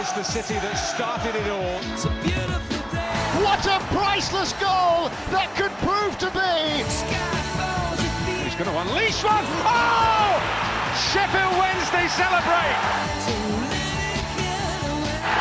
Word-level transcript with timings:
It's 0.00 0.12
the 0.12 0.24
city 0.24 0.54
that 0.64 0.80
started 0.80 1.36
it 1.36 1.44
all. 1.52 1.76
It's 1.92 2.08
a 2.08 2.14
beautiful 2.24 2.80
day. 2.88 3.20
What 3.44 3.60
a 3.68 3.76
priceless 3.92 4.56
goal 4.56 5.12
that 5.28 5.52
could 5.60 5.68
prove 5.84 6.16
to 6.24 6.32
be. 6.32 6.88
He's 8.40 8.56
going 8.56 8.72
to 8.72 8.78
unleash 8.80 9.20
one. 9.20 9.44
Oh! 9.60 10.40
Sheffield 11.12 11.52
Wednesday 11.52 12.08
celebrate. 12.16 12.80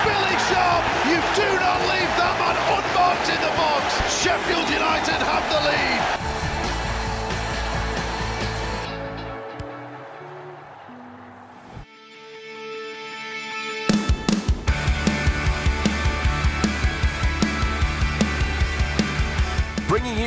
Billy 0.03 0.35
Sharp, 0.51 0.83
you 1.07 1.23
do 1.39 1.49
not 1.55 1.79
leave 1.95 2.11
that 2.19 2.35
man 2.43 2.59
unmarked 2.59 3.31
in 3.31 3.39
the 3.39 3.53
box. 3.55 3.95
Sheffield 4.19 4.67
United 4.67 5.23
have 5.23 5.45
the 5.47 5.59
lead. 5.71 6.18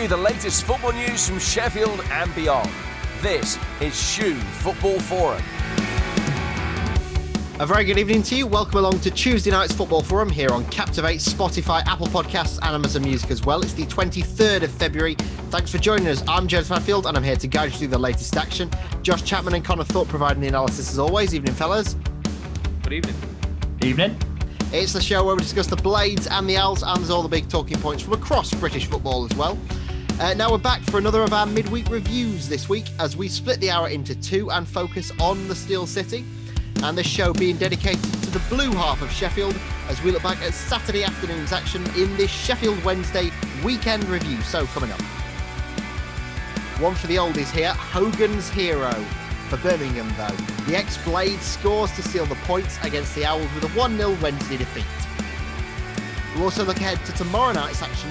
You 0.03 0.09
the 0.09 0.17
latest 0.17 0.65
football 0.65 0.91
news 0.91 1.29
from 1.29 1.39
Sheffield 1.39 2.05
and 2.11 2.35
beyond. 2.35 2.69
This 3.21 3.57
is 3.81 3.95
SHU 3.95 4.35
Football 4.35 4.99
Forum. 4.99 5.41
A 7.61 7.67
very 7.67 7.85
good 7.85 7.99
evening 7.99 8.25
to 8.25 8.35
you. 8.35 8.49
Welcome 8.49 8.79
along 8.79 8.99
to 9.01 9.13
Tuesday 9.13 9.53
night's 9.53 9.73
Football 9.73 10.03
Forum 10.03 10.29
here 10.29 10.51
on 10.51 10.65
Captivate, 10.71 11.21
Spotify, 11.21 11.87
Apple 11.87 12.09
Podcasts, 12.09 12.59
and 12.63 12.75
Amazon 12.75 13.03
Music 13.03 13.31
as 13.31 13.45
well. 13.45 13.63
It's 13.63 13.75
the 13.75 13.87
23rd 13.87 14.65
of 14.65 14.73
February. 14.73 15.15
Thanks 15.51 15.71
for 15.71 15.79
joining 15.79 16.09
us. 16.09 16.25
I'm 16.27 16.49
James 16.49 16.69
Hadfield, 16.69 17.07
and 17.07 17.17
I'm 17.17 17.23
here 17.23 17.37
to 17.37 17.47
guide 17.47 17.71
you 17.71 17.79
through 17.79 17.89
the 17.89 17.99
latest 17.99 18.37
action. 18.37 18.69
Josh 19.03 19.23
Chapman 19.23 19.55
and 19.55 19.65
Connor 19.65 19.85
Thorpe 19.85 20.09
providing 20.09 20.41
the 20.41 20.49
analysis 20.49 20.91
as 20.91 20.99
always. 20.99 21.33
Evening, 21.33 21.55
fellas. 21.55 21.95
Good 22.83 22.95
evening. 22.95 23.15
Evening. 23.83 24.19
It's 24.73 24.95
the 24.95 25.01
show 25.01 25.25
where 25.25 25.37
we 25.37 25.43
discuss 25.43 25.69
the 25.69 25.77
Blades 25.77 26.27
and 26.27 26.49
the 26.49 26.57
Owls, 26.57 26.83
and 26.83 26.97
there's 26.97 27.11
all 27.11 27.23
the 27.23 27.29
big 27.29 27.49
talking 27.49 27.79
points 27.79 28.03
from 28.03 28.15
across 28.15 28.53
British 28.55 28.87
football 28.87 29.25
as 29.25 29.37
well. 29.37 29.57
Uh, 30.23 30.33
now 30.35 30.53
we're 30.53 30.57
back 30.57 30.81
for 30.83 30.99
another 30.99 31.21
of 31.23 31.33
our 31.33 31.47
midweek 31.47 31.91
reviews 31.91 32.49
this 32.49 32.69
week 32.69 32.85
as 33.01 33.17
we 33.17 33.27
split 33.27 33.59
the 33.59 33.69
hour 33.69 33.89
into 33.89 34.15
two 34.15 34.53
and 34.53 34.69
focus 34.69 35.11
on 35.19 35.49
the 35.49 35.55
Steel 35.55 35.85
City. 35.85 36.25
And 36.85 36.97
this 36.97 37.09
show 37.09 37.33
being 37.33 37.57
dedicated 37.57 38.05
to 38.23 38.31
the 38.31 38.39
blue 38.49 38.71
half 38.71 39.03
of 39.03 39.11
Sheffield 39.11 39.59
as 39.89 40.01
we 40.01 40.13
look 40.13 40.23
back 40.23 40.41
at 40.41 40.55
Saturday 40.55 41.03
afternoon's 41.03 41.53
action 41.53 41.85
in 41.97 42.17
this 42.17 42.31
Sheffield 42.31 42.85
Wednesday 42.85 43.33
weekend 43.65 44.05
review. 44.05 44.41
So, 44.43 44.65
coming 44.67 44.93
up. 44.93 45.01
One 46.79 46.95
for 46.95 47.09
the 47.09 47.17
oldies 47.17 47.51
here 47.51 47.73
Hogan's 47.73 48.49
Hero. 48.49 48.93
For 49.49 49.57
Birmingham, 49.57 50.09
though, 50.17 50.65
the 50.67 50.77
ex 50.77 51.03
Blade 51.03 51.41
scores 51.41 51.91
to 51.97 52.03
seal 52.03 52.27
the 52.27 52.37
points 52.47 52.79
against 52.85 53.17
the 53.17 53.25
Owls 53.25 53.53
with 53.57 53.65
a 53.65 53.77
1 53.77 53.97
0 53.97 54.17
Wednesday 54.23 54.57
defeat. 54.57 54.85
We'll 56.37 56.45
also 56.45 56.65
look 56.65 56.77
ahead 56.77 57.05
to 57.07 57.13
tomorrow 57.15 57.55
night's 57.55 57.83
action 57.83 58.11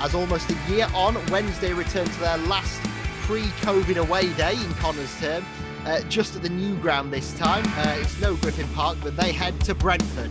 as 0.00 0.14
almost 0.14 0.50
a 0.50 0.70
year 0.70 0.88
on, 0.94 1.14
Wednesday 1.30 1.72
return 1.72 2.06
to 2.06 2.20
their 2.20 2.38
last 2.38 2.80
pre 3.22 3.42
COVID 3.62 3.96
away 3.96 4.32
day 4.34 4.54
in 4.54 4.74
Connor's 4.74 5.18
term. 5.20 5.44
Uh, 5.84 6.00
just 6.08 6.36
at 6.36 6.42
the 6.42 6.48
new 6.48 6.76
ground 6.76 7.12
this 7.12 7.32
time. 7.38 7.64
Uh, 7.68 7.96
it's 7.98 8.20
no 8.20 8.36
Griffin 8.36 8.68
Park, 8.74 8.98
but 9.02 9.16
they 9.16 9.32
head 9.32 9.58
to 9.62 9.74
Brentford. 9.74 10.30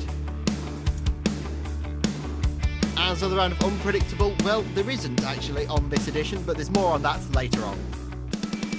As 2.97 3.23
other 3.23 3.37
round 3.37 3.53
of 3.53 3.63
unpredictable, 3.63 4.35
well, 4.43 4.61
there 4.75 4.89
isn't 4.89 5.23
actually 5.23 5.65
on 5.65 5.89
this 5.89 6.07
edition, 6.07 6.43
but 6.43 6.55
there's 6.55 6.69
more 6.69 6.93
on 6.93 7.01
that 7.01 7.19
later 7.31 7.63
on 7.63 7.79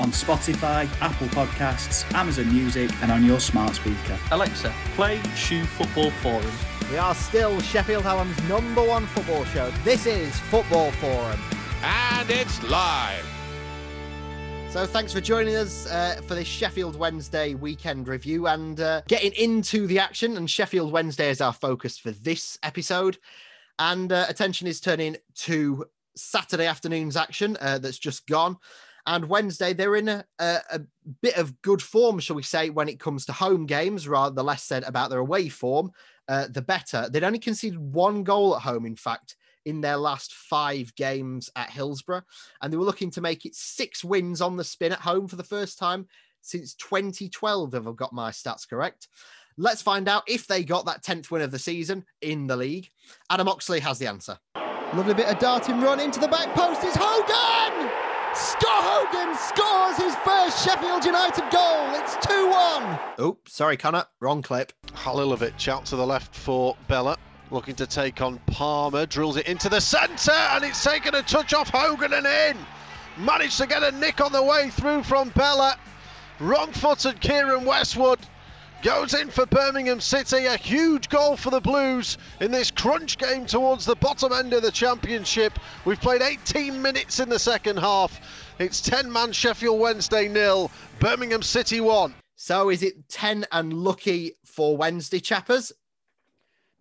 on 0.00 0.10
Spotify, 0.12 0.88
Apple 1.02 1.27
Podcasts, 1.28 2.10
Amazon 2.14 2.50
Music, 2.52 2.91
and 3.02 3.12
on 3.12 3.25
your 3.25 3.38
smart 3.38 3.75
speaker. 3.75 4.19
Alexa, 4.30 4.72
play 4.97 5.20
SHU 5.36 5.64
Football 5.64 6.10
Forum. 6.22 6.80
We 6.91 6.98
are 6.98 7.14
still 7.14 7.60
Sheffield 7.60 8.02
Hallam's 8.02 8.42
number 8.48 8.83
one 8.83 9.06
football 9.06 9.44
show. 9.44 9.70
This 9.84 10.06
is 10.06 10.36
Football 10.50 10.91
Forum. 10.91 11.38
And 11.84 12.28
it's 12.28 12.60
live. 12.65 13.25
So 14.70 14.84
thanks 14.87 15.12
for 15.12 15.20
joining 15.20 15.54
us 15.54 15.87
uh, 15.87 16.20
for 16.26 16.34
this 16.34 16.48
Sheffield 16.48 16.97
Wednesday 16.97 17.54
weekend 17.54 18.09
review 18.09 18.48
and 18.48 18.81
uh, 18.81 19.03
getting 19.06 19.31
into 19.34 19.87
the 19.87 20.00
action. 20.00 20.37
And 20.37 20.50
Sheffield 20.50 20.91
Wednesday 20.91 21.31
is 21.31 21.41
our 21.41 21.53
focus 21.53 21.97
for 21.97 22.10
this 22.10 22.59
episode. 22.65 23.19
And 23.78 24.10
uh, 24.10 24.26
attention 24.28 24.66
is 24.66 24.81
turning 24.81 25.16
to 25.36 25.84
Saturday 26.16 26.66
afternoon's 26.66 27.16
action 27.16 27.56
uh, 27.60 27.78
that's 27.78 28.00
just 28.00 28.26
gone. 28.26 28.56
And 29.06 29.28
Wednesday, 29.28 29.72
they're 29.72 29.97
in 29.97 30.09
a, 30.09 30.25
a, 30.41 30.59
a, 30.72 30.81
bit 31.22 31.36
of 31.36 31.60
good 31.62 31.82
form, 31.82 32.19
shall 32.19 32.36
we 32.36 32.42
say, 32.42 32.70
when 32.70 32.88
it 32.88 33.00
comes 33.00 33.26
to 33.26 33.32
home 33.32 33.66
games, 33.66 34.06
rather 34.06 34.34
the 34.34 34.44
less 34.44 34.62
said 34.62 34.84
about 34.84 35.10
their 35.10 35.20
away 35.20 35.48
form, 35.48 35.92
uh, 36.30 36.46
the 36.48 36.62
better. 36.62 37.08
They'd 37.10 37.24
only 37.24 37.41
conceded 37.41 37.78
one 37.78 38.22
goal 38.22 38.54
at 38.54 38.62
home, 38.62 38.86
in 38.86 38.94
fact, 38.94 39.36
in 39.64 39.80
their 39.80 39.96
last 39.96 40.32
five 40.32 40.94
games 40.94 41.50
at 41.56 41.70
Hillsborough. 41.70 42.22
And 42.62 42.72
they 42.72 42.76
were 42.76 42.84
looking 42.84 43.10
to 43.10 43.20
make 43.20 43.44
it 43.44 43.56
six 43.56 44.04
wins 44.04 44.41
on 44.41 44.56
the 44.56 44.62
spin 44.62 44.92
at 44.92 45.00
home 45.00 45.26
for 45.26 45.34
the 45.34 45.42
first 45.42 45.76
time 45.76 46.06
since 46.41 46.74
2012, 46.74 47.74
if 47.74 47.86
I've 47.86 47.96
got 47.96 48.12
my 48.12 48.30
stats 48.30 48.66
correct. 48.68 49.08
Let's 49.58 49.82
find 49.82 50.08
out 50.08 50.22
if 50.28 50.46
they 50.46 50.62
got 50.62 50.86
that 50.86 51.02
10th 51.02 51.32
win 51.32 51.42
of 51.42 51.50
the 51.50 51.58
season 51.58 52.04
in 52.22 52.47
the 52.47 52.56
league. 52.56 52.88
Adam 53.28 53.48
Oxley 53.48 53.80
has 53.80 53.98
the 53.98 54.06
answer. 54.06 54.38
Lovely 54.94 55.14
bit 55.14 55.26
of 55.26 55.38
darting 55.41 55.80
run 55.80 55.98
into 55.98 56.20
the 56.20 56.28
back 56.28 56.54
post 56.54 56.84
is 56.84 56.94
Hogan! 56.97 58.09
Scott 58.34 58.62
Hogan 58.64 59.34
scores 59.36 59.96
his 59.96 60.14
first 60.24 60.64
Sheffield 60.64 61.04
United 61.04 61.50
goal. 61.50 61.86
It's 61.94 62.14
2 62.26 62.48
1. 62.48 62.98
Oh, 63.18 63.36
sorry, 63.46 63.76
Connor. 63.76 64.04
Wrong 64.20 64.41
clip. 64.41 64.72
Halilovic 64.94 65.66
out 65.66 65.84
to 65.86 65.96
the 65.96 66.06
left 66.06 66.34
for 66.34 66.76
Bela. 66.86 67.16
Looking 67.50 67.74
to 67.74 67.86
take 67.86 68.22
on 68.22 68.38
Palmer. 68.46 69.06
Drills 69.06 69.36
it 69.36 69.48
into 69.48 69.68
the 69.68 69.80
centre 69.80 70.30
and 70.30 70.64
it's 70.64 70.82
taken 70.84 71.16
a 71.16 71.22
touch 71.22 71.54
off 71.54 71.70
Hogan 71.70 72.12
and 72.12 72.26
in. 72.26 72.56
Managed 73.18 73.58
to 73.58 73.66
get 73.66 73.82
a 73.82 73.91
nick 73.98 74.20
on 74.20 74.30
the 74.30 74.42
way 74.42 74.70
through 74.70 75.02
from 75.02 75.30
Bela. 75.30 75.76
Wrong 76.38 76.70
footed 76.70 77.20
Keiren 77.20 77.64
Westwood 77.64 78.20
goes 78.82 79.14
in 79.14 79.28
for 79.28 79.46
Birmingham 79.46 80.00
City. 80.00 80.46
A 80.46 80.56
huge 80.56 81.08
goal 81.08 81.36
for 81.36 81.50
the 81.50 81.60
Blues 81.60 82.18
in 82.41 82.50
this 82.50 82.70
crunch 82.70 83.18
game 83.18 83.46
towards 83.46 83.84
the 83.84 83.96
bottom 83.96 84.32
end 84.32 84.52
of 84.52 84.62
the 84.62 84.70
Championship. 84.70 85.58
We've 85.84 86.00
played 86.00 86.22
18 86.22 86.80
minutes 86.80 87.20
in 87.20 87.28
the 87.28 87.38
second 87.38 87.78
half. 87.78 88.20
It's 88.58 88.80
10 88.80 89.10
man 89.10 89.32
Sheffield 89.32 89.78
Wednesday 89.80 90.28
nil, 90.28 90.70
Birmingham 90.98 91.42
City 91.42 91.80
1. 91.80 92.14
So 92.36 92.70
is 92.70 92.82
it 92.82 93.08
10 93.08 93.46
and 93.52 93.72
lucky 93.72 94.36
for 94.44 94.76
Wednesday, 94.76 95.20
chappers? 95.20 95.72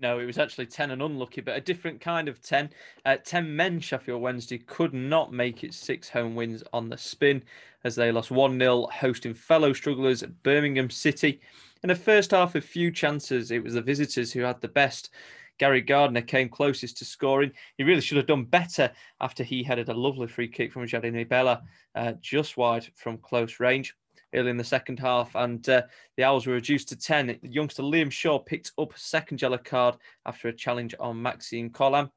No, 0.01 0.19
it 0.19 0.25
was 0.25 0.37
actually 0.37 0.67
10 0.67 0.91
and 0.91 1.01
unlucky, 1.01 1.41
but 1.41 1.57
a 1.57 1.61
different 1.61 1.99
kind 1.99 2.29
of 2.29 2.41
10. 2.41 2.69
Uh, 3.05 3.17
10 3.17 3.53
men 3.53 3.81
Sheffield 3.81 4.21
Wednesday 4.21 4.57
could 4.57 4.93
not 4.93 5.33
make 5.33 5.65
it 5.65 5.73
six 5.73 6.07
home 6.07 6.35
wins 6.35 6.63
on 6.71 6.87
the 6.87 6.97
spin 6.97 7.43
as 7.83 7.95
they 7.95 8.09
lost 8.09 8.31
1 8.31 8.57
0, 8.57 8.87
hosting 8.93 9.33
fellow 9.33 9.73
strugglers 9.73 10.23
at 10.23 10.41
Birmingham 10.43 10.89
City. 10.89 11.41
In 11.81 11.87
the 11.87 11.95
first 11.95 12.31
half, 12.31 12.55
a 12.55 12.61
few 12.61 12.91
chances. 12.91 13.51
It 13.51 13.63
was 13.63 13.73
the 13.73 13.81
visitors 13.81 14.33
who 14.33 14.41
had 14.41 14.59
the 14.59 14.67
best. 14.67 15.11
Gary 15.59 15.81
Gardner 15.81 16.21
came 16.21 16.49
closest 16.49 16.97
to 16.97 17.05
scoring. 17.05 17.51
He 17.77 17.83
really 17.83 18.01
should 18.01 18.17
have 18.17 18.27
done 18.27 18.43
better 18.43 18.91
after 19.21 19.43
he 19.43 19.63
headed 19.63 19.87
a 19.87 19.93
lovely 19.93 20.27
free 20.27 20.47
kick 20.47 20.73
from 20.73 20.85
Jérémie 20.85 21.27
Bela 21.27 21.63
uh, 21.95 22.13
just 22.21 22.57
wide 22.57 22.89
from 22.95 23.17
close 23.17 23.59
range 23.61 23.95
early 24.33 24.51
in 24.51 24.57
the 24.57 24.63
second 24.63 24.99
half, 24.99 25.33
and 25.35 25.67
uh, 25.69 25.81
the 26.15 26.23
Owls 26.23 26.45
were 26.45 26.53
reduced 26.53 26.89
to 26.89 26.95
10. 26.95 27.39
The 27.41 27.49
youngster 27.49 27.81
Liam 27.81 28.11
Shaw 28.11 28.39
picked 28.39 28.73
up 28.77 28.93
a 28.93 28.99
second 28.99 29.41
yellow 29.41 29.57
card 29.57 29.95
after 30.25 30.49
a 30.49 30.53
challenge 30.53 30.93
on 30.99 31.21
Maxime 31.21 31.69
Colin. 31.69 32.09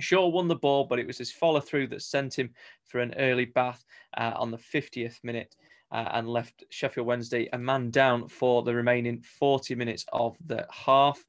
Shaw 0.00 0.26
won 0.26 0.48
the 0.48 0.56
ball, 0.56 0.84
but 0.84 0.98
it 0.98 1.06
was 1.06 1.18
his 1.18 1.30
follow 1.30 1.60
through 1.60 1.86
that 1.88 2.02
sent 2.02 2.38
him 2.38 2.50
for 2.84 2.98
an 3.00 3.14
early 3.16 3.44
bath 3.44 3.84
uh, 4.16 4.32
on 4.36 4.50
the 4.50 4.58
50th 4.58 5.22
minute 5.22 5.54
uh, 5.92 6.08
and 6.12 6.28
left 6.28 6.64
Sheffield 6.70 7.06
Wednesday 7.06 7.48
a 7.52 7.58
man 7.58 7.90
down 7.90 8.28
for 8.28 8.62
the 8.62 8.74
remaining 8.74 9.20
40 9.20 9.74
minutes 9.74 10.04
of 10.12 10.36
the 10.46 10.66
half. 10.70 11.22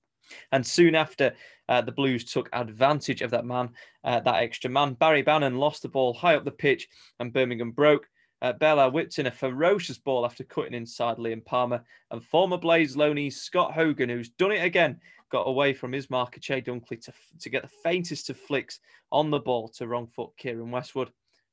And 0.52 0.66
soon 0.66 0.96
after, 0.96 1.34
uh, 1.70 1.82
the 1.82 1.92
Blues 1.92 2.26
took 2.26 2.50
advantage 2.54 3.22
of 3.22 3.32
that 3.32 3.46
man, 3.46 3.70
uh, 4.04 4.20
that 4.22 4.44
extra 4.44 4.70
man. 4.70 4.94
Barry 4.94 5.22
Bannan 5.22 5.58
lost 5.58 5.82
the 5.82 5.90
ball 5.90 6.14
high 6.14 6.36
up 6.36 6.46
the 6.46 6.52
pitch, 6.52 6.88
and 7.20 7.34
Birmingham 7.34 7.72
broke. 7.72 8.08
Uh, 8.42 8.54
Bela 8.54 8.90
whipped 8.90 9.18
in 9.18 9.26
a 9.26 9.32
ferocious 9.32 9.98
ball 9.98 10.24
after 10.24 10.44
cutting 10.44 10.74
inside 10.74 11.18
Liam 11.18 11.44
Palmer, 11.44 11.84
and 12.12 12.24
former 12.24 12.58
Blades 12.58 12.96
loanee 12.96 13.34
Scott 13.34 13.74
Hogan, 13.74 14.10
who's 14.10 14.30
done 14.30 14.52
it 14.52 14.64
again, 14.64 15.00
got 15.32 15.48
away 15.48 15.74
from 15.74 15.92
his 15.92 16.10
marker 16.10 16.40
Chey 16.40 16.62
Dunkley 16.62 17.02
to, 17.04 17.14
to 17.40 17.50
get 17.50 17.64
the 17.64 17.72
faintest 17.84 18.30
of 18.30 18.38
flicks 18.38 18.80
on 19.12 19.32
the 19.32 19.40
ball 19.40 19.70
to 19.70 19.88
wrong 19.88 20.08
foot 20.08 20.32
Keiren 20.42 20.70
Westwood. 20.70 21.12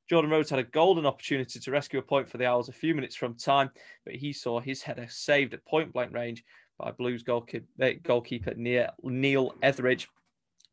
Jordan 0.09 0.29
Rhodes 0.29 0.49
had 0.49 0.59
a 0.59 0.63
golden 0.63 1.05
opportunity 1.05 1.59
to 1.59 1.71
rescue 1.71 1.99
a 1.99 2.03
point 2.03 2.29
for 2.29 2.37
the 2.37 2.45
Owls 2.45 2.69
a 2.69 2.73
few 2.73 2.93
minutes 2.93 3.15
from 3.15 3.33
time, 3.33 3.71
but 4.05 4.15
he 4.15 4.33
saw 4.33 4.59
his 4.59 4.83
header 4.83 5.07
saved 5.09 5.53
at 5.53 5.65
point 5.65 5.91
blank 5.93 6.13
range 6.13 6.43
by 6.77 6.91
Blues 6.91 7.23
goalkeeper, 7.23 7.65
uh, 7.81 7.91
goalkeeper 8.03 8.53
Neil 8.55 9.55
Etheridge. 9.63 10.07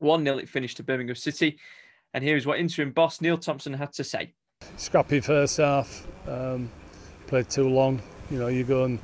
1 0.00 0.24
0 0.24 0.38
it 0.38 0.48
finished 0.48 0.76
to 0.78 0.82
Birmingham 0.82 1.14
City. 1.14 1.58
And 2.12 2.22
here 2.22 2.36
is 2.36 2.44
what 2.44 2.58
interim 2.58 2.90
boss 2.90 3.20
Neil 3.20 3.38
Thompson 3.38 3.72
had 3.72 3.92
to 3.94 4.04
say. 4.04 4.34
Scrappy 4.76 5.20
first 5.20 5.56
half, 5.56 6.06
um, 6.28 6.70
played 7.26 7.48
too 7.48 7.68
long. 7.68 8.02
You 8.30 8.38
know, 8.38 8.48
you 8.48 8.64
go 8.64 8.84
and 8.84 8.98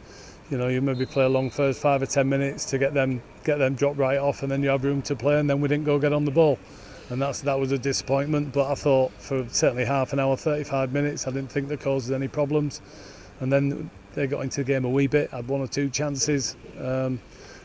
you 0.50 0.56
know, 0.56 0.69
you 0.69 0.80
maybe 0.80 1.04
play 1.04 1.25
a 1.25 1.28
long 1.28 1.50
first 1.50 1.80
five 1.80 2.02
or 2.02 2.06
ten 2.06 2.28
minutes 2.28 2.64
to 2.66 2.78
get 2.78 2.94
them 2.94 3.22
get 3.44 3.58
them 3.58 3.75
drop 3.75 3.98
right 3.98 4.19
off, 4.19 4.42
and 4.42 4.50
then 4.50 4.62
you 4.62 4.69
have 4.70 4.84
room 4.84 5.02
to 5.02 5.16
play, 5.16 5.38
and 5.38 5.48
then 5.48 5.60
we 5.60 5.69
didn't 5.69 5.84
go 5.84 5.98
get 5.98 6.12
on 6.12 6.25
the 6.25 6.30
ball, 6.30 6.58
and 7.10 7.20
that's 7.20 7.40
that 7.43 7.58
was 7.58 7.72
a 7.72 7.78
disappointment. 7.78 8.52
But 8.52 8.70
I 8.70 8.75
thought 8.75 9.12
for 9.12 9.46
certainly 9.50 9.84
half 9.84 10.12
an 10.12 10.20
hour, 10.20 10.37
35 10.37 10.93
minutes, 10.93 11.26
I 11.26 11.31
didn't 11.31 11.50
think 11.50 11.69
that 11.69 11.81
caused 11.81 12.12
any 12.12 12.28
problems, 12.28 12.81
and 13.40 13.52
then 13.52 13.90
they 14.14 14.26
got 14.26 14.40
into 14.40 14.58
the 14.58 14.64
game 14.64 14.84
a 14.84 14.88
wee 14.88 15.06
bit, 15.06 15.31
had 15.31 15.49
one 15.49 15.60
or 15.60 15.69
two 15.69 15.88
chances, 15.88 16.56
um, 16.78 17.20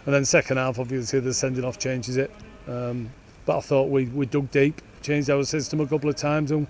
and 0.06 0.14
then 0.14 0.26
second 0.26 0.58
half, 0.58 0.80
obviously 0.80 1.20
the 1.20 1.34
sending 1.34 1.64
off 1.64 1.80
changes 1.80 2.18
it. 2.18 2.32
Um, 2.68 3.10
but 3.46 3.58
I 3.58 3.62
thought 3.62 3.90
we, 3.90 4.06
we 4.06 4.26
dug 4.26 4.52
deep, 4.52 4.82
changed 5.02 5.30
our 5.30 5.44
system 5.44 5.82
a 5.82 5.88
couple 5.88 6.10
of 6.10 6.16
times, 6.16 6.52
and 6.52 6.68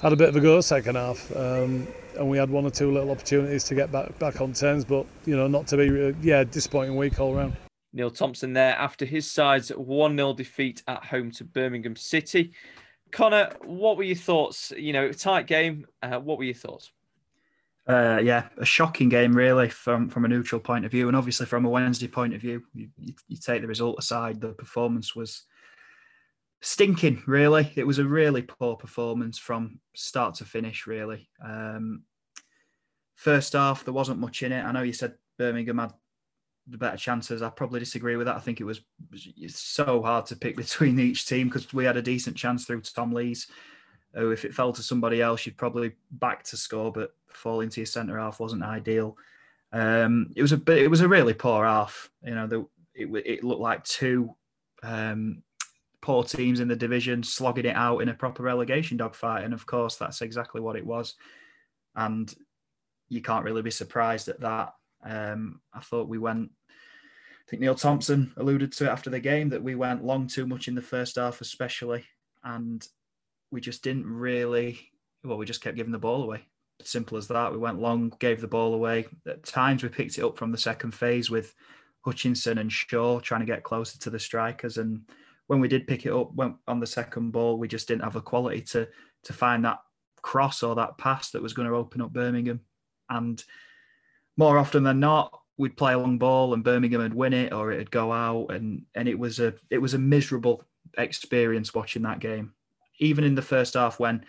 had 0.00 0.12
a 0.12 0.16
bit 0.16 0.28
of 0.28 0.36
a 0.36 0.40
go 0.40 0.60
second 0.60 0.96
half. 0.96 1.34
Um, 1.36 1.86
and 2.16 2.28
we 2.28 2.36
had 2.36 2.50
one 2.50 2.66
or 2.66 2.70
two 2.70 2.92
little 2.92 3.10
opportunities 3.10 3.64
to 3.64 3.74
get 3.74 3.90
back 3.90 4.18
back 4.18 4.40
on 4.40 4.52
terms, 4.52 4.84
but 4.84 5.06
you 5.24 5.36
know, 5.36 5.48
not 5.48 5.66
to 5.68 5.76
be 5.76 6.08
uh, 6.08 6.12
yeah 6.20 6.44
disappointing 6.44 6.96
week 6.96 7.18
all 7.18 7.34
round. 7.34 7.56
Neil 7.92 8.10
Thompson 8.10 8.52
there 8.52 8.74
after 8.76 9.04
his 9.04 9.30
side's 9.30 9.68
1 9.70 10.16
0 10.16 10.32
defeat 10.34 10.82
at 10.86 11.04
home 11.04 11.30
to 11.32 11.44
Birmingham 11.44 11.96
City. 11.96 12.52
Connor, 13.10 13.52
what 13.62 13.96
were 13.96 14.02
your 14.02 14.16
thoughts? 14.16 14.72
You 14.76 14.92
know, 14.92 15.06
a 15.06 15.14
tight 15.14 15.46
game. 15.46 15.86
Uh, 16.02 16.18
what 16.18 16.38
were 16.38 16.44
your 16.44 16.54
thoughts? 16.54 16.90
Uh, 17.86 18.20
yeah, 18.22 18.48
a 18.58 18.64
shocking 18.64 19.08
game, 19.08 19.34
really, 19.34 19.68
from 19.68 20.08
from 20.08 20.24
a 20.24 20.28
neutral 20.28 20.60
point 20.60 20.84
of 20.84 20.90
view, 20.90 21.08
and 21.08 21.16
obviously 21.16 21.46
from 21.46 21.64
a 21.64 21.68
Wednesday 21.68 22.08
point 22.08 22.32
of 22.32 22.40
view. 22.40 22.62
You, 22.74 22.88
you, 22.96 23.14
you 23.28 23.36
take 23.36 23.60
the 23.60 23.68
result 23.68 23.98
aside, 23.98 24.40
the 24.40 24.52
performance 24.52 25.16
was 25.16 25.42
stinking. 26.60 27.22
Really, 27.26 27.70
it 27.74 27.86
was 27.86 27.98
a 27.98 28.04
really 28.04 28.42
poor 28.42 28.76
performance 28.76 29.36
from 29.36 29.80
start 29.94 30.36
to 30.36 30.44
finish. 30.44 30.86
Really, 30.86 31.28
um, 31.44 32.04
first 33.16 33.52
half 33.52 33.84
there 33.84 33.94
wasn't 33.94 34.20
much 34.20 34.42
in 34.42 34.52
it. 34.52 34.64
I 34.64 34.72
know 34.72 34.82
you 34.82 34.92
said 34.92 35.14
Birmingham 35.36 35.78
had 35.78 35.92
the 36.66 36.78
better 36.78 36.96
chances. 36.96 37.42
I 37.42 37.48
probably 37.50 37.80
disagree 37.80 38.16
with 38.16 38.26
that. 38.26 38.36
I 38.36 38.40
think 38.40 38.60
it 38.60 38.64
was 38.64 38.80
so 39.48 40.02
hard 40.02 40.26
to 40.26 40.36
pick 40.36 40.56
between 40.64 40.98
each 40.98 41.26
team 41.26 41.48
because 41.48 41.72
we 41.72 41.84
had 41.84 41.96
a 41.96 42.02
decent 42.02 42.36
chance 42.36 42.64
through 42.64 42.82
Tom 42.82 43.12
Lees. 43.12 43.48
Who, 44.14 44.30
if 44.30 44.44
it 44.44 44.54
fell 44.54 44.72
to 44.74 44.82
somebody 44.82 45.22
else, 45.22 45.46
you'd 45.46 45.56
probably 45.56 45.92
back 46.10 46.42
to 46.44 46.56
score, 46.56 46.92
but 46.92 47.14
falling 47.28 47.70
to 47.70 47.80
your 47.80 47.86
centre 47.86 48.18
half 48.18 48.40
wasn't 48.40 48.62
ideal. 48.62 49.16
Um, 49.72 50.32
it 50.36 50.42
was 50.42 50.52
a 50.52 50.58
bit, 50.58 50.82
it 50.82 50.88
was 50.88 51.00
a 51.00 51.08
really 51.08 51.32
poor 51.32 51.64
half. 51.64 52.10
You 52.22 52.34
know, 52.34 52.46
the, 52.46 52.66
it, 52.94 53.06
it 53.26 53.44
looked 53.44 53.62
like 53.62 53.84
two 53.84 54.34
um, 54.82 55.42
poor 56.02 56.24
teams 56.24 56.60
in 56.60 56.68
the 56.68 56.76
division 56.76 57.22
slogging 57.22 57.64
it 57.64 57.76
out 57.76 58.00
in 58.00 58.10
a 58.10 58.14
proper 58.14 58.42
relegation 58.42 58.98
dogfight, 58.98 59.44
and 59.44 59.54
of 59.54 59.64
course 59.64 59.96
that's 59.96 60.20
exactly 60.20 60.60
what 60.60 60.76
it 60.76 60.84
was. 60.84 61.14
And 61.96 62.32
you 63.08 63.22
can't 63.22 63.44
really 63.44 63.62
be 63.62 63.70
surprised 63.70 64.28
at 64.28 64.40
that. 64.40 64.74
Um, 65.04 65.60
I 65.72 65.80
thought 65.80 66.08
we 66.08 66.18
went. 66.18 66.50
I 66.70 67.50
think 67.50 67.60
Neil 67.60 67.74
Thompson 67.74 68.32
alluded 68.36 68.72
to 68.72 68.84
it 68.84 68.90
after 68.90 69.10
the 69.10 69.20
game 69.20 69.48
that 69.50 69.62
we 69.62 69.74
went 69.74 70.04
long 70.04 70.26
too 70.26 70.46
much 70.46 70.68
in 70.68 70.74
the 70.74 70.82
first 70.82 71.16
half, 71.16 71.40
especially, 71.40 72.04
and 72.44 72.86
we 73.50 73.60
just 73.60 73.82
didn't 73.82 74.06
really. 74.06 74.78
Well, 75.24 75.38
we 75.38 75.46
just 75.46 75.60
kept 75.60 75.76
giving 75.76 75.92
the 75.92 75.98
ball 75.98 76.22
away. 76.22 76.44
Simple 76.82 77.16
as 77.16 77.28
that. 77.28 77.52
We 77.52 77.58
went 77.58 77.80
long, 77.80 78.12
gave 78.18 78.40
the 78.40 78.48
ball 78.48 78.74
away. 78.74 79.06
At 79.26 79.44
times, 79.44 79.82
we 79.82 79.88
picked 79.88 80.18
it 80.18 80.24
up 80.24 80.36
from 80.36 80.50
the 80.50 80.58
second 80.58 80.92
phase 80.92 81.30
with 81.30 81.54
Hutchinson 82.04 82.58
and 82.58 82.72
Shaw 82.72 83.20
trying 83.20 83.40
to 83.40 83.46
get 83.46 83.62
closer 83.62 83.98
to 83.98 84.10
the 84.10 84.18
strikers, 84.18 84.78
and 84.78 85.02
when 85.46 85.60
we 85.60 85.68
did 85.68 85.86
pick 85.86 86.06
it 86.06 86.12
up 86.12 86.34
went 86.34 86.56
on 86.66 86.80
the 86.80 86.86
second 86.86 87.30
ball, 87.30 87.58
we 87.58 87.68
just 87.68 87.88
didn't 87.88 88.04
have 88.04 88.14
the 88.14 88.20
quality 88.20 88.62
to 88.62 88.88
to 89.24 89.32
find 89.32 89.64
that 89.64 89.78
cross 90.22 90.62
or 90.62 90.74
that 90.76 90.96
pass 90.98 91.30
that 91.30 91.42
was 91.42 91.52
going 91.52 91.68
to 91.68 91.74
open 91.74 92.00
up 92.00 92.12
Birmingham. 92.12 92.60
And 93.10 93.42
more 94.42 94.58
often 94.58 94.82
than 94.82 94.98
not, 94.98 95.38
we'd 95.56 95.76
play 95.76 95.92
a 95.92 95.98
long 95.98 96.18
ball 96.18 96.52
and 96.52 96.64
Birmingham 96.64 97.00
would 97.00 97.14
win 97.14 97.32
it 97.32 97.52
or 97.52 97.70
it'd 97.70 97.92
go 97.92 98.12
out 98.12 98.48
and 98.50 98.82
and 98.96 99.06
it 99.06 99.16
was 99.16 99.38
a 99.38 99.54
it 99.70 99.78
was 99.78 99.94
a 99.94 99.98
miserable 99.98 100.64
experience 100.98 101.72
watching 101.72 102.02
that 102.02 102.18
game. 102.18 102.52
Even 102.98 103.22
in 103.22 103.36
the 103.36 103.42
first 103.42 103.74
half 103.74 104.00
when 104.00 104.24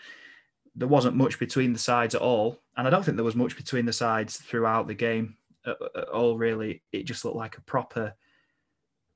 there 0.75 0.87
wasn't 0.87 1.15
much 1.15 1.39
between 1.39 1.73
the 1.73 1.79
sides 1.79 2.13
at 2.13 2.21
all, 2.21 2.59
and 2.77 2.87
I 2.87 2.91
don't 2.91 3.03
think 3.03 3.17
there 3.17 3.23
was 3.23 3.35
much 3.35 3.55
between 3.57 3.85
the 3.85 3.93
sides 3.93 4.37
throughout 4.37 4.87
the 4.87 4.93
game 4.93 5.35
at, 5.65 5.77
at 5.95 6.09
all. 6.09 6.37
Really, 6.37 6.83
it 6.91 7.03
just 7.03 7.25
looked 7.25 7.37
like 7.37 7.57
a 7.57 7.61
proper 7.61 8.13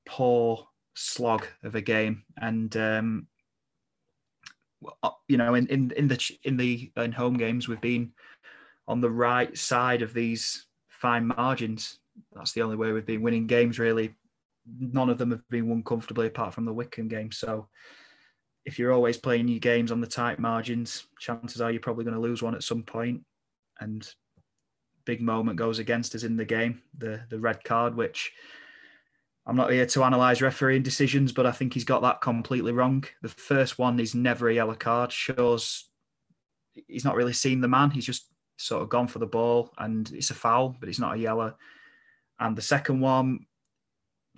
poor 0.06 0.68
slog 0.96 1.48
of 1.64 1.74
a 1.74 1.82
game, 1.82 2.24
and 2.40 2.78
um, 2.78 3.28
you 5.28 5.38
know, 5.38 5.56
in, 5.56 5.66
in 5.68 5.92
in 5.98 6.08
the 6.08 6.20
in 6.44 6.58
the 6.58 6.92
in 6.96 7.12
home 7.12 7.38
games, 7.38 7.68
we've 7.68 7.82
been 7.82 8.12
on 8.88 9.02
the 9.02 9.10
right 9.10 9.58
side 9.58 10.04
of 10.04 10.14
these 10.14 10.67
fine 11.00 11.28
margins. 11.28 12.00
That's 12.34 12.52
the 12.52 12.62
only 12.62 12.76
way 12.76 12.92
we've 12.92 13.06
been 13.06 13.22
winning 13.22 13.48
games. 13.48 13.80
Really, 13.80 14.16
none 14.80 15.10
of 15.10 15.18
them 15.18 15.32
have 15.32 15.48
been 15.50 15.70
won 15.70 15.84
comfortably, 15.84 16.28
apart 16.28 16.54
from 16.54 16.66
the 16.66 16.74
Wycombe 16.74 17.08
game. 17.08 17.32
So, 17.32 17.68
if 18.66 18.78
you're 18.78 18.92
always 18.92 19.18
playing 19.18 19.48
your 19.48 19.60
games 19.60 19.92
on 19.92 20.02
the 20.02 20.08
tight 20.08 20.40
margins, 20.40 21.06
chances 21.20 21.62
are 21.62 21.72
you're 21.72 21.80
probably 21.80 22.04
going 22.04 22.16
to 22.16 22.22
lose 22.22 22.42
one 22.42 22.56
at 22.56 22.64
some 22.64 22.84
point. 22.84 23.22
And 23.80 24.08
big 25.06 25.22
moment 25.22 25.58
goes 25.58 25.80
against 25.80 26.16
us 26.16 26.24
in 26.24 26.36
the 26.36 26.46
game, 26.46 26.82
the 26.98 27.22
the 27.30 27.40
red 27.40 27.64
card, 27.64 27.96
which 27.96 28.34
I'm 29.46 29.56
not 29.56 29.72
here 29.72 29.86
to 29.86 30.04
analyse 30.04 30.42
refereeing 30.42 30.84
decisions, 30.84 31.32
but 31.32 31.46
I 31.46 31.52
think 31.52 31.74
he's 31.74 31.86
got 31.86 32.02
that 32.02 32.22
completely 32.22 32.74
wrong. 32.74 33.06
The 33.22 33.30
first 33.30 33.80
one 33.80 34.00
is 34.00 34.14
never 34.14 34.50
a 34.50 34.56
yellow 34.56 34.76
card, 34.76 35.12
shows 35.12 35.90
he's 36.88 37.06
not 37.06 37.16
really 37.16 37.34
seen 37.34 37.62
the 37.62 37.68
man. 37.68 37.92
He's 37.92 38.06
just 38.06 38.28
sort 38.58 38.82
of 38.82 38.90
gone 38.90 39.08
for 39.08 39.20
the 39.20 39.26
ball 39.26 39.72
and 39.78 40.12
it's 40.14 40.32
a 40.32 40.36
foul, 40.36 40.76
but 40.80 40.90
it's 40.90 41.00
not 41.00 41.16
a 41.16 41.20
yellow. 41.20 41.56
And 42.40 42.56
the 42.56 42.62
second 42.62 43.00
one, 43.00 43.46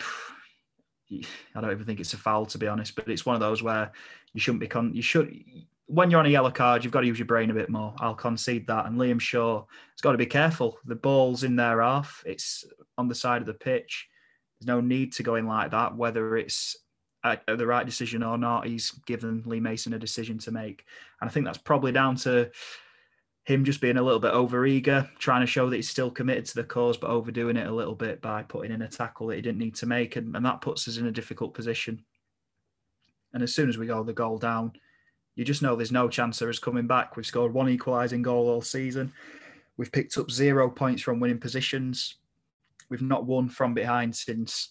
I 1.12 1.60
don't 1.60 1.72
even 1.72 1.84
think 1.84 2.00
it's 2.00 2.14
a 2.14 2.18
foul 2.18 2.46
to 2.46 2.58
be 2.58 2.68
honest, 2.68 2.94
but 2.94 3.08
it's 3.08 3.26
one 3.26 3.34
of 3.34 3.40
those 3.40 3.62
where 3.62 3.90
you 4.32 4.40
shouldn't 4.40 4.60
be 4.60 4.68
con. 4.68 4.94
You 4.94 5.02
should 5.02 5.44
when 5.90 6.08
you're 6.08 6.20
on 6.20 6.26
a 6.26 6.30
yellow 6.30 6.52
card, 6.52 6.84
you've 6.84 6.92
got 6.92 7.00
to 7.00 7.06
use 7.08 7.18
your 7.18 7.26
brain 7.26 7.50
a 7.50 7.54
bit 7.54 7.68
more. 7.68 7.92
I'll 7.98 8.14
concede 8.14 8.68
that. 8.68 8.86
And 8.86 8.96
Liam 8.96 9.20
Shaw 9.20 9.64
has 9.64 10.00
got 10.00 10.12
to 10.12 10.18
be 10.18 10.26
careful. 10.26 10.78
The 10.84 10.94
ball's 10.94 11.42
in 11.42 11.56
their 11.56 11.82
half. 11.82 12.22
It's 12.24 12.64
on 12.96 13.08
the 13.08 13.14
side 13.14 13.40
of 13.40 13.46
the 13.46 13.54
pitch. 13.54 14.08
There's 14.60 14.68
no 14.68 14.80
need 14.80 15.12
to 15.14 15.24
go 15.24 15.34
in 15.34 15.48
like 15.48 15.72
that, 15.72 15.96
whether 15.96 16.36
it's 16.36 16.76
the 17.24 17.66
right 17.66 17.84
decision 17.84 18.22
or 18.22 18.38
not. 18.38 18.68
He's 18.68 18.92
given 19.04 19.42
Lee 19.46 19.58
Mason 19.58 19.92
a 19.94 19.98
decision 19.98 20.38
to 20.38 20.52
make. 20.52 20.84
And 21.20 21.28
I 21.28 21.32
think 21.32 21.44
that's 21.44 21.58
probably 21.58 21.90
down 21.90 22.14
to 22.16 22.50
him 23.50 23.64
just 23.64 23.80
being 23.80 23.96
a 23.96 24.02
little 24.02 24.20
bit 24.20 24.32
over 24.32 24.64
eager, 24.64 25.10
trying 25.18 25.40
to 25.40 25.46
show 25.46 25.68
that 25.68 25.76
he's 25.76 25.88
still 25.88 26.10
committed 26.10 26.46
to 26.46 26.54
the 26.54 26.64
cause, 26.64 26.96
but 26.96 27.10
overdoing 27.10 27.56
it 27.56 27.66
a 27.66 27.74
little 27.74 27.94
bit 27.94 28.22
by 28.22 28.42
putting 28.42 28.72
in 28.72 28.82
a 28.82 28.88
tackle 28.88 29.26
that 29.26 29.36
he 29.36 29.42
didn't 29.42 29.58
need 29.58 29.74
to 29.76 29.86
make. 29.86 30.16
And, 30.16 30.34
and 30.36 30.46
that 30.46 30.60
puts 30.60 30.86
us 30.86 30.96
in 30.96 31.06
a 31.06 31.12
difficult 31.12 31.52
position. 31.52 32.04
And 33.32 33.42
as 33.42 33.54
soon 33.54 33.68
as 33.68 33.76
we 33.76 33.86
go 33.86 34.02
the 34.02 34.12
goal 34.12 34.38
down, 34.38 34.72
you 35.34 35.44
just 35.44 35.62
know 35.62 35.74
there's 35.74 35.92
no 35.92 36.08
chance 36.08 36.40
of 36.40 36.48
us 36.48 36.58
coming 36.58 36.86
back. 36.86 37.16
We've 37.16 37.26
scored 37.26 37.52
one 37.52 37.68
equalising 37.68 38.22
goal 38.22 38.48
all 38.48 38.62
season. 38.62 39.12
We've 39.76 39.92
picked 39.92 40.16
up 40.18 40.30
zero 40.30 40.68
points 40.68 41.02
from 41.02 41.20
winning 41.20 41.40
positions. 41.40 42.16
We've 42.88 43.02
not 43.02 43.26
won 43.26 43.48
from 43.48 43.74
behind 43.74 44.14
since 44.14 44.70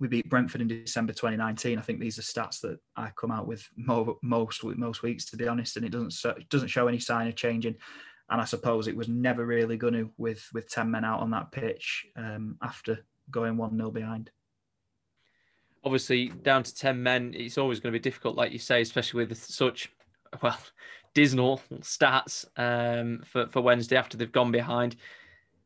we 0.00 0.08
beat 0.08 0.28
Brentford 0.28 0.60
in 0.60 0.68
December 0.68 1.12
2019. 1.12 1.78
I 1.78 1.82
think 1.82 2.00
these 2.00 2.18
are 2.18 2.22
stats 2.22 2.60
that 2.60 2.78
I 2.96 3.10
come 3.16 3.30
out 3.30 3.46
with 3.46 3.68
most 3.76 4.62
most 4.64 5.02
weeks, 5.02 5.24
to 5.26 5.36
be 5.36 5.48
honest, 5.48 5.76
and 5.76 5.86
it 5.86 5.90
doesn't 5.90 6.48
doesn't 6.48 6.68
show 6.68 6.88
any 6.88 6.98
sign 6.98 7.28
of 7.28 7.36
changing. 7.36 7.76
And 8.30 8.40
I 8.40 8.44
suppose 8.44 8.88
it 8.88 8.96
was 8.96 9.08
never 9.08 9.44
really 9.44 9.76
going 9.76 9.94
to 9.94 10.10
with 10.16 10.46
with 10.52 10.68
ten 10.68 10.90
men 10.90 11.04
out 11.04 11.20
on 11.20 11.30
that 11.30 11.52
pitch 11.52 12.06
um, 12.16 12.56
after 12.62 13.04
going 13.30 13.56
one 13.56 13.76
0 13.76 13.90
behind. 13.90 14.30
Obviously, 15.84 16.28
down 16.28 16.62
to 16.62 16.74
ten 16.74 17.02
men, 17.02 17.34
it's 17.34 17.58
always 17.58 17.80
going 17.80 17.92
to 17.92 17.98
be 17.98 18.02
difficult, 18.02 18.36
like 18.36 18.52
you 18.52 18.58
say, 18.58 18.80
especially 18.80 19.26
with 19.26 19.36
such 19.36 19.92
well 20.42 20.58
dismal 21.14 21.60
stats 21.80 22.44
um, 22.56 23.22
for 23.26 23.46
for 23.48 23.60
Wednesday 23.60 23.96
after 23.96 24.16
they've 24.16 24.32
gone 24.32 24.50
behind. 24.50 24.96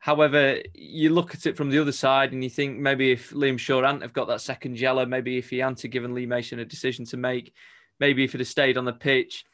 However, 0.00 0.60
you 0.74 1.10
look 1.10 1.34
at 1.34 1.46
it 1.46 1.56
from 1.56 1.70
the 1.70 1.78
other 1.78 1.92
side 1.92 2.32
and 2.32 2.42
you 2.42 2.50
think 2.50 2.78
maybe 2.78 3.10
if 3.10 3.30
Liam 3.30 3.58
Shaw 3.58 3.82
hadn't 3.82 4.02
have 4.02 4.12
got 4.12 4.28
that 4.28 4.40
second 4.40 4.78
yellow, 4.78 5.04
maybe 5.04 5.38
if 5.38 5.50
he 5.50 5.58
hadn't 5.58 5.82
have 5.82 5.90
given 5.90 6.14
Lee 6.14 6.26
Mason 6.26 6.60
a 6.60 6.64
decision 6.64 7.04
to 7.06 7.16
make, 7.16 7.52
maybe 7.98 8.22
if 8.22 8.32
he'd 8.32 8.40
have 8.40 8.48
stayed 8.48 8.78
on 8.78 8.84
the 8.84 8.92
pitch, 8.92 9.44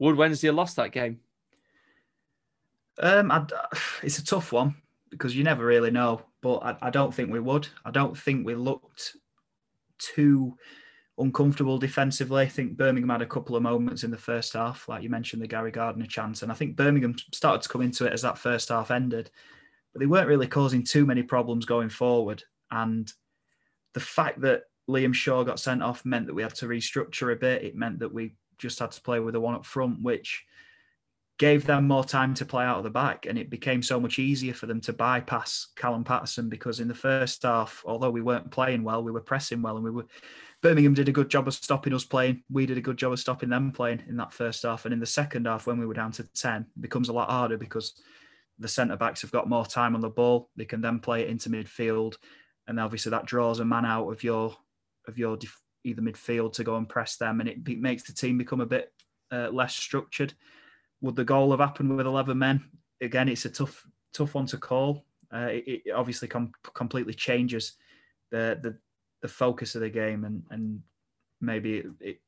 would 0.00 0.16
Wednesday 0.16 0.48
have 0.48 0.56
lost 0.56 0.76
that 0.76 0.92
game? 0.92 1.20
Um, 2.98 3.30
I'd, 3.30 3.52
it's 4.02 4.18
a 4.18 4.24
tough 4.24 4.52
one 4.52 4.74
because 5.10 5.36
you 5.36 5.44
never 5.44 5.64
really 5.64 5.92
know, 5.92 6.22
but 6.40 6.56
I, 6.56 6.76
I 6.82 6.90
don't 6.90 7.14
think 7.14 7.30
we 7.30 7.40
would. 7.40 7.68
I 7.84 7.92
don't 7.92 8.18
think 8.18 8.44
we 8.44 8.56
looked 8.56 9.16
too 9.98 10.56
uncomfortable 11.18 11.78
defensively. 11.78 12.42
I 12.42 12.48
think 12.48 12.76
Birmingham 12.76 13.10
had 13.10 13.22
a 13.22 13.26
couple 13.26 13.54
of 13.54 13.62
moments 13.62 14.02
in 14.02 14.10
the 14.10 14.18
first 14.18 14.54
half, 14.54 14.88
like 14.88 15.04
you 15.04 15.08
mentioned, 15.08 15.40
the 15.40 15.46
Gary 15.46 15.70
Gardner 15.70 16.06
chance, 16.06 16.42
and 16.42 16.50
I 16.50 16.56
think 16.56 16.74
Birmingham 16.74 17.14
started 17.32 17.62
to 17.62 17.68
come 17.68 17.82
into 17.82 18.06
it 18.06 18.12
as 18.12 18.22
that 18.22 18.38
first 18.38 18.70
half 18.70 18.90
ended 18.90 19.30
but 19.94 20.00
they 20.00 20.06
weren't 20.06 20.28
really 20.28 20.48
causing 20.48 20.82
too 20.82 21.06
many 21.06 21.22
problems 21.22 21.64
going 21.64 21.88
forward. 21.88 22.42
And 22.70 23.10
the 23.94 24.00
fact 24.00 24.40
that 24.40 24.64
Liam 24.90 25.14
Shaw 25.14 25.44
got 25.44 25.60
sent 25.60 25.82
off 25.82 26.04
meant 26.04 26.26
that 26.26 26.34
we 26.34 26.42
had 26.42 26.54
to 26.56 26.66
restructure 26.66 27.32
a 27.32 27.36
bit. 27.36 27.62
It 27.62 27.76
meant 27.76 28.00
that 28.00 28.12
we 28.12 28.34
just 28.58 28.78
had 28.80 28.90
to 28.90 29.00
play 29.00 29.20
with 29.20 29.34
the 29.34 29.40
one 29.40 29.54
up 29.54 29.64
front, 29.64 30.02
which 30.02 30.44
gave 31.38 31.66
them 31.66 31.88
more 31.88 32.04
time 32.04 32.34
to 32.34 32.44
play 32.44 32.64
out 32.64 32.78
of 32.78 32.84
the 32.84 32.90
back, 32.90 33.26
and 33.26 33.38
it 33.38 33.50
became 33.50 33.82
so 33.82 33.98
much 33.98 34.18
easier 34.18 34.54
for 34.54 34.66
them 34.66 34.80
to 34.80 34.92
bypass 34.92 35.68
Callum 35.76 36.04
Patterson 36.04 36.48
because 36.48 36.80
in 36.80 36.88
the 36.88 36.94
first 36.94 37.42
half, 37.42 37.82
although 37.86 38.10
we 38.10 38.22
weren't 38.22 38.50
playing 38.50 38.84
well, 38.84 39.02
we 39.02 39.10
were 39.10 39.20
pressing 39.20 39.62
well, 39.62 39.76
and 39.76 39.84
we 39.84 39.90
were. 39.90 40.06
Birmingham 40.60 40.94
did 40.94 41.10
a 41.10 41.12
good 41.12 41.28
job 41.28 41.46
of 41.46 41.52
stopping 41.52 41.92
us 41.92 42.04
playing. 42.04 42.42
We 42.50 42.64
did 42.64 42.78
a 42.78 42.80
good 42.80 42.96
job 42.96 43.12
of 43.12 43.20
stopping 43.20 43.50
them 43.50 43.70
playing 43.70 44.02
in 44.08 44.16
that 44.16 44.32
first 44.32 44.62
half, 44.62 44.84
and 44.84 44.94
in 44.94 45.00
the 45.00 45.06
second 45.06 45.46
half, 45.46 45.66
when 45.66 45.78
we 45.78 45.86
were 45.86 45.94
down 45.94 46.12
to 46.12 46.24
ten, 46.34 46.62
it 46.62 46.80
becomes 46.80 47.08
a 47.08 47.12
lot 47.12 47.30
harder 47.30 47.58
because 47.58 48.00
the 48.58 48.68
centre 48.68 48.96
backs 48.96 49.22
have 49.22 49.32
got 49.32 49.48
more 49.48 49.66
time 49.66 49.94
on 49.94 50.00
the 50.00 50.08
ball. 50.08 50.50
They 50.56 50.64
can 50.64 50.80
then 50.80 51.00
play 51.00 51.22
it 51.22 51.28
into 51.28 51.50
midfield, 51.50 52.16
and 52.66 52.78
obviously 52.78 53.10
that 53.10 53.26
draws 53.26 53.60
a 53.60 53.64
man 53.64 53.84
out 53.84 54.08
of 54.10 54.22
your 54.22 54.56
of 55.08 55.18
your 55.18 55.36
def- 55.36 55.60
either 55.84 56.02
midfield 56.02 56.52
to 56.54 56.64
go 56.64 56.76
and 56.76 56.88
press 56.88 57.16
them, 57.16 57.40
and 57.40 57.48
it 57.48 57.64
be- 57.64 57.76
makes 57.76 58.04
the 58.04 58.12
team 58.12 58.38
become 58.38 58.60
a 58.60 58.66
bit 58.66 58.92
uh, 59.32 59.48
less 59.50 59.74
structured. 59.74 60.34
Would 61.00 61.16
the 61.16 61.24
goal 61.24 61.50
have 61.50 61.60
happened 61.60 61.96
with 61.96 62.06
eleven 62.06 62.38
men? 62.38 62.64
Again, 63.00 63.28
it's 63.28 63.44
a 63.44 63.50
tough 63.50 63.86
tough 64.12 64.34
one 64.34 64.46
to 64.46 64.56
call. 64.56 65.04
Uh, 65.32 65.48
it, 65.50 65.82
it, 65.86 65.90
obviously 65.90 66.28
com- 66.28 66.52
completely 66.74 67.14
changes 67.14 67.72
the, 68.30 68.58
the 68.62 68.78
the 69.20 69.28
focus 69.28 69.74
of 69.74 69.80
the 69.80 69.90
game, 69.90 70.24
and 70.24 70.42
and 70.50 70.80
maybe 71.40 71.78
it, 71.78 71.86
it 72.00 72.20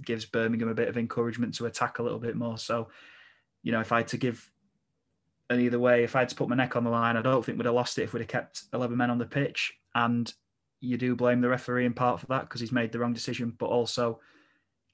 gives 0.00 0.24
Birmingham 0.24 0.68
a 0.68 0.74
bit 0.74 0.88
of 0.88 0.96
encouragement 0.96 1.54
to 1.54 1.66
attack 1.66 1.98
a 1.98 2.02
little 2.02 2.20
bit 2.20 2.36
more. 2.36 2.56
So, 2.56 2.88
you 3.62 3.72
know, 3.72 3.80
if 3.80 3.92
I 3.92 3.98
had 3.98 4.08
to 4.08 4.16
give 4.16 4.50
and 5.52 5.62
either 5.62 5.78
way, 5.78 6.02
if 6.02 6.16
I 6.16 6.20
had 6.20 6.28
to 6.30 6.34
put 6.34 6.48
my 6.48 6.56
neck 6.56 6.76
on 6.76 6.84
the 6.84 6.90
line, 6.90 7.16
I 7.16 7.22
don't 7.22 7.44
think 7.44 7.58
we'd 7.58 7.66
have 7.66 7.74
lost 7.74 7.98
it 7.98 8.04
if 8.04 8.12
we'd 8.12 8.20
have 8.20 8.28
kept 8.28 8.62
11 8.72 8.96
men 8.96 9.10
on 9.10 9.18
the 9.18 9.26
pitch. 9.26 9.72
And 9.94 10.32
you 10.80 10.96
do 10.96 11.14
blame 11.14 11.40
the 11.40 11.48
referee 11.48 11.86
in 11.86 11.94
part 11.94 12.20
for 12.20 12.26
that 12.26 12.42
because 12.42 12.60
he's 12.60 12.72
made 12.72 12.90
the 12.90 12.98
wrong 12.98 13.12
decision, 13.12 13.54
but 13.58 13.66
also 13.66 14.20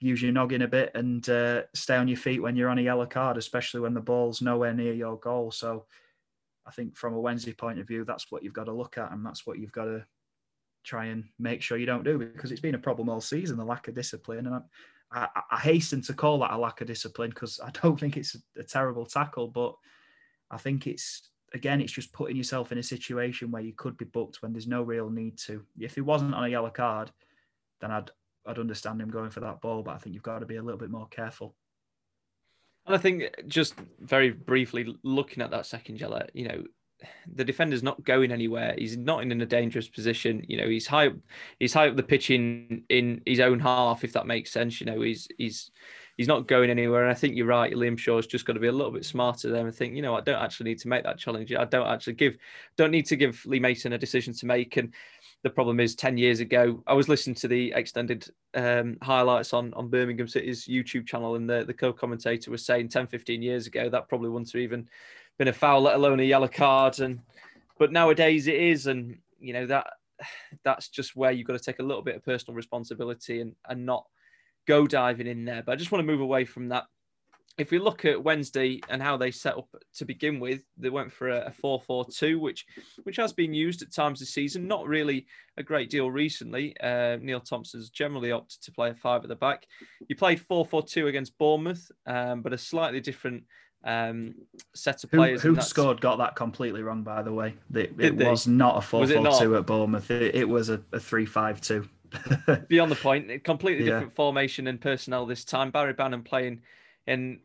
use 0.00 0.22
your 0.22 0.32
noggin 0.32 0.62
a 0.62 0.68
bit 0.68 0.90
and 0.94 1.28
uh, 1.28 1.62
stay 1.74 1.96
on 1.96 2.08
your 2.08 2.16
feet 2.16 2.42
when 2.42 2.56
you're 2.56 2.68
on 2.68 2.78
a 2.78 2.82
yellow 2.82 3.06
card, 3.06 3.36
especially 3.36 3.80
when 3.80 3.94
the 3.94 4.00
ball's 4.00 4.42
nowhere 4.42 4.74
near 4.74 4.92
your 4.92 5.16
goal. 5.18 5.50
So 5.50 5.86
I 6.66 6.70
think 6.70 6.96
from 6.96 7.14
a 7.14 7.20
Wednesday 7.20 7.52
point 7.52 7.78
of 7.78 7.86
view, 7.86 8.04
that's 8.04 8.30
what 8.30 8.42
you've 8.42 8.52
got 8.52 8.64
to 8.64 8.72
look 8.72 8.98
at 8.98 9.12
and 9.12 9.24
that's 9.24 9.46
what 9.46 9.58
you've 9.58 9.72
got 9.72 9.84
to 9.84 10.04
try 10.84 11.06
and 11.06 11.24
make 11.38 11.62
sure 11.62 11.78
you 11.78 11.86
don't 11.86 12.04
do 12.04 12.18
because 12.18 12.52
it's 12.52 12.60
been 12.60 12.74
a 12.74 12.78
problem 12.78 13.08
all 13.08 13.20
season, 13.20 13.56
the 13.56 13.64
lack 13.64 13.88
of 13.88 13.94
discipline. 13.94 14.46
And 14.46 14.54
I, 14.54 14.60
I, 15.34 15.42
I 15.52 15.58
hasten 15.58 16.02
to 16.02 16.14
call 16.14 16.40
that 16.40 16.52
a 16.52 16.58
lack 16.58 16.80
of 16.80 16.86
discipline 16.86 17.30
because 17.30 17.60
I 17.64 17.70
don't 17.70 17.98
think 17.98 18.16
it's 18.16 18.34
a, 18.34 18.60
a 18.60 18.64
terrible 18.64 19.06
tackle, 19.06 19.48
but 19.48 19.74
I 20.50 20.56
think 20.56 20.86
it's 20.86 21.30
again, 21.54 21.80
it's 21.80 21.92
just 21.92 22.12
putting 22.12 22.36
yourself 22.36 22.72
in 22.72 22.78
a 22.78 22.82
situation 22.82 23.50
where 23.50 23.62
you 23.62 23.72
could 23.72 23.96
be 23.96 24.04
booked 24.04 24.42
when 24.42 24.52
there's 24.52 24.66
no 24.66 24.82
real 24.82 25.08
need 25.10 25.38
to. 25.38 25.64
If 25.78 25.94
he 25.94 26.00
wasn't 26.00 26.34
on 26.34 26.44
a 26.44 26.48
yellow 26.48 26.70
card, 26.70 27.10
then 27.80 27.90
I'd 27.90 28.10
I'd 28.46 28.58
understand 28.58 29.00
him 29.00 29.10
going 29.10 29.30
for 29.30 29.40
that 29.40 29.60
ball, 29.60 29.82
but 29.82 29.94
I 29.94 29.98
think 29.98 30.14
you've 30.14 30.22
got 30.22 30.38
to 30.38 30.46
be 30.46 30.56
a 30.56 30.62
little 30.62 30.78
bit 30.78 30.90
more 30.90 31.08
careful. 31.08 31.54
And 32.86 32.96
I 32.96 32.98
think 32.98 33.30
just 33.46 33.74
very 34.00 34.30
briefly 34.30 34.96
looking 35.02 35.42
at 35.42 35.50
that 35.50 35.66
second 35.66 36.00
yellow, 36.00 36.26
you 36.32 36.48
know, 36.48 36.64
the 37.34 37.44
defender's 37.44 37.82
not 37.82 38.02
going 38.04 38.32
anywhere. 38.32 38.74
He's 38.76 38.96
not 38.96 39.22
in 39.22 39.40
a 39.40 39.46
dangerous 39.46 39.88
position. 39.88 40.44
You 40.48 40.56
know, 40.56 40.68
he's 40.68 40.86
high, 40.86 41.10
he's 41.58 41.74
high 41.74 41.88
up 41.88 41.96
the 41.96 42.02
pitch 42.02 42.30
in 42.30 42.84
in 42.88 43.20
his 43.26 43.40
own 43.40 43.60
half, 43.60 44.04
if 44.04 44.14
that 44.14 44.26
makes 44.26 44.50
sense. 44.50 44.80
You 44.80 44.86
know, 44.86 45.02
he's 45.02 45.28
he's 45.36 45.70
he's 46.18 46.28
not 46.28 46.48
going 46.48 46.68
anywhere. 46.68 47.04
And 47.04 47.10
I 47.10 47.14
think 47.14 47.36
you're 47.36 47.46
right. 47.46 47.72
Liam 47.72 47.96
Shaw's 47.96 48.26
just 48.26 48.44
got 48.44 48.54
to 48.54 48.60
be 48.60 48.66
a 48.66 48.72
little 48.72 48.90
bit 48.90 49.04
smarter 49.04 49.50
there 49.50 49.64
and 49.64 49.74
think, 49.74 49.94
you 49.94 50.02
know, 50.02 50.16
I 50.16 50.20
don't 50.20 50.42
actually 50.42 50.70
need 50.70 50.80
to 50.80 50.88
make 50.88 51.04
that 51.04 51.16
challenge. 51.16 51.54
I 51.54 51.64
don't 51.64 51.86
actually 51.86 52.14
give, 52.14 52.36
don't 52.76 52.90
need 52.90 53.06
to 53.06 53.16
give 53.16 53.40
Lee 53.46 53.60
Mason 53.60 53.92
a 53.92 53.98
decision 53.98 54.34
to 54.34 54.46
make. 54.46 54.76
And 54.76 54.92
the 55.44 55.50
problem 55.50 55.78
is 55.78 55.94
10 55.94 56.18
years 56.18 56.40
ago, 56.40 56.82
I 56.88 56.94
was 56.94 57.08
listening 57.08 57.36
to 57.36 57.48
the 57.48 57.72
extended 57.76 58.28
um, 58.54 58.98
highlights 59.00 59.52
on, 59.52 59.72
on 59.74 59.88
Birmingham 59.88 60.26
City's 60.26 60.66
YouTube 60.66 61.06
channel 61.06 61.36
and 61.36 61.48
the, 61.48 61.64
the 61.64 61.72
co-commentator 61.72 62.50
was 62.50 62.66
saying 62.66 62.88
10, 62.88 63.06
15 63.06 63.40
years 63.40 63.68
ago, 63.68 63.88
that 63.88 64.08
probably 64.08 64.28
wouldn't 64.28 64.50
have 64.50 64.60
even 64.60 64.88
been 65.38 65.48
a 65.48 65.52
foul, 65.52 65.82
let 65.82 65.94
alone 65.94 66.18
a 66.18 66.24
yellow 66.24 66.48
card. 66.48 66.98
And, 66.98 67.20
but 67.78 67.92
nowadays 67.92 68.48
it 68.48 68.56
is. 68.56 68.88
And, 68.88 69.18
you 69.38 69.52
know, 69.52 69.66
that, 69.66 69.86
that's 70.64 70.88
just 70.88 71.14
where 71.14 71.30
you've 71.30 71.46
got 71.46 71.56
to 71.56 71.64
take 71.64 71.78
a 71.78 71.84
little 71.84 72.02
bit 72.02 72.16
of 72.16 72.24
personal 72.24 72.56
responsibility 72.56 73.40
and, 73.40 73.54
and 73.68 73.86
not 73.86 74.04
go 74.68 74.86
diving 74.86 75.26
in 75.26 75.44
there. 75.44 75.62
But 75.64 75.72
I 75.72 75.76
just 75.76 75.90
want 75.90 76.06
to 76.06 76.12
move 76.12 76.20
away 76.20 76.44
from 76.44 76.68
that. 76.68 76.84
If 77.56 77.72
we 77.72 77.80
look 77.80 78.04
at 78.04 78.22
Wednesday 78.22 78.80
and 78.88 79.02
how 79.02 79.16
they 79.16 79.32
set 79.32 79.56
up 79.56 79.66
to 79.96 80.04
begin 80.04 80.38
with, 80.38 80.62
they 80.76 80.90
went 80.90 81.12
for 81.12 81.28
a 81.28 81.52
4-4-2, 81.64 82.38
which 82.38 82.64
which 83.02 83.16
has 83.16 83.32
been 83.32 83.52
used 83.52 83.82
at 83.82 83.92
times 83.92 84.20
this 84.20 84.32
season. 84.32 84.68
Not 84.68 84.86
really 84.86 85.26
a 85.56 85.64
great 85.64 85.90
deal 85.90 86.08
recently. 86.08 86.78
Uh, 86.78 87.16
Neil 87.20 87.40
Thompson's 87.40 87.90
generally 87.90 88.30
opted 88.30 88.62
to 88.62 88.70
play 88.70 88.90
a 88.90 88.94
five 88.94 89.22
at 89.22 89.28
the 89.28 89.34
back. 89.34 89.66
You 90.08 90.14
played 90.14 90.40
4-4-2 90.40 91.08
against 91.08 91.36
Bournemouth, 91.36 91.90
um, 92.06 92.42
but 92.42 92.52
a 92.52 92.58
slightly 92.58 93.00
different 93.00 93.42
um, 93.82 94.34
set 94.74 95.02
of 95.02 95.10
players. 95.10 95.42
Who, 95.42 95.56
WhoScored 95.56 95.98
got 95.98 96.18
that 96.18 96.36
completely 96.36 96.82
wrong, 96.82 97.02
by 97.02 97.22
the 97.22 97.32
way. 97.32 97.54
It, 97.74 97.92
it 97.98 98.14
was 98.14 98.46
not 98.46 98.76
a 98.76 98.80
4 98.80 99.04
4 99.04 99.40
2 99.40 99.56
at 99.56 99.66
Bournemouth. 99.66 100.10
It, 100.12 100.36
it 100.36 100.48
was 100.48 100.68
a, 100.68 100.80
a 100.92 101.00
3 101.00 101.26
5 101.26 101.60
2. 101.60 101.88
Beyond 102.68 102.90
the 102.90 102.96
point, 102.96 103.44
completely 103.44 103.84
yeah. 103.84 103.94
different 103.94 104.14
formation 104.14 104.66
and 104.66 104.80
personnel 104.80 105.26
this 105.26 105.44
time. 105.44 105.70
Barry 105.70 105.92
Bannan 105.92 106.22
playing 106.24 106.60
in 107.06 107.40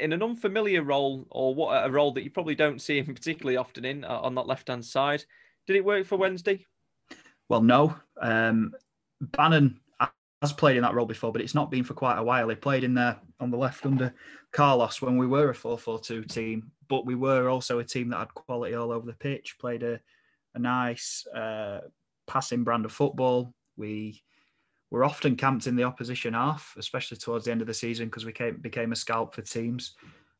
in 0.00 0.12
an 0.12 0.22
unfamiliar 0.22 0.82
role, 0.82 1.26
or 1.30 1.54
what 1.54 1.86
a 1.86 1.90
role 1.90 2.12
that 2.12 2.24
you 2.24 2.30
probably 2.30 2.54
don't 2.54 2.80
see 2.80 2.98
him 2.98 3.14
particularly 3.14 3.56
often 3.56 3.84
in 3.84 4.04
uh, 4.04 4.20
on 4.20 4.34
that 4.34 4.46
left 4.46 4.68
hand 4.68 4.84
side. 4.84 5.24
Did 5.66 5.76
it 5.76 5.84
work 5.84 6.06
for 6.06 6.16
Wednesday? 6.16 6.66
Well, 7.48 7.62
no. 7.62 7.96
Um, 8.20 8.72
Bannan 9.20 9.78
has 10.44 10.52
played 10.52 10.76
in 10.76 10.82
that 10.82 10.94
role 10.94 11.06
before, 11.06 11.32
but 11.32 11.40
it's 11.40 11.54
not 11.54 11.70
been 11.70 11.84
for 11.84 11.94
quite 11.94 12.18
a 12.18 12.22
while. 12.22 12.48
He 12.48 12.54
played 12.54 12.84
in 12.84 12.94
there 12.94 13.16
on 13.40 13.50
the 13.50 13.56
left 13.56 13.86
under 13.86 14.12
Carlos 14.52 15.00
when 15.00 15.16
we 15.16 15.26
were 15.26 15.50
a 15.50 15.54
4 15.54 15.78
4 15.78 15.98
2 16.00 16.24
team, 16.24 16.70
but 16.88 17.06
we 17.06 17.14
were 17.14 17.48
also 17.48 17.78
a 17.78 17.84
team 17.84 18.10
that 18.10 18.18
had 18.18 18.34
quality 18.34 18.74
all 18.74 18.92
over 18.92 19.06
the 19.06 19.14
pitch, 19.14 19.56
played 19.58 19.82
a, 19.82 19.98
a 20.54 20.58
nice 20.58 21.26
uh, 21.34 21.80
passing 22.26 22.62
brand 22.62 22.84
of 22.84 22.92
football, 22.92 23.54
we 23.76 24.22
were 24.90 25.04
often 25.04 25.36
camped 25.36 25.66
in 25.66 25.76
the 25.76 25.82
opposition 25.82 26.34
half, 26.34 26.74
especially 26.78 27.16
towards 27.16 27.44
the 27.44 27.50
end 27.50 27.60
of 27.60 27.66
the 27.66 27.74
season 27.74 28.06
because 28.06 28.24
we 28.24 28.32
came, 28.32 28.56
became 28.58 28.92
a 28.92 28.96
scalp 28.96 29.34
for 29.34 29.42
teams. 29.42 29.94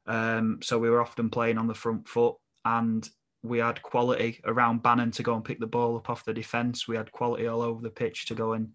Um, 0.06 0.60
so 0.62 0.78
we 0.78 0.90
were 0.90 1.00
often 1.00 1.30
playing 1.30 1.58
on 1.58 1.66
the 1.66 1.74
front 1.74 2.06
foot 2.06 2.36
and 2.64 3.08
we 3.42 3.58
had 3.58 3.82
quality 3.82 4.40
around 4.44 4.82
Bannan 4.82 5.12
to 5.12 5.22
go 5.22 5.34
and 5.34 5.44
pick 5.44 5.60
the 5.60 5.66
ball 5.66 5.96
up 5.96 6.08
off 6.08 6.24
the 6.24 6.32
defence. 6.32 6.88
We 6.88 6.96
had 6.96 7.12
quality 7.12 7.46
all 7.46 7.62
over 7.62 7.82
the 7.82 7.90
pitch 7.90 8.26
to 8.26 8.34
go 8.34 8.52
and 8.52 8.72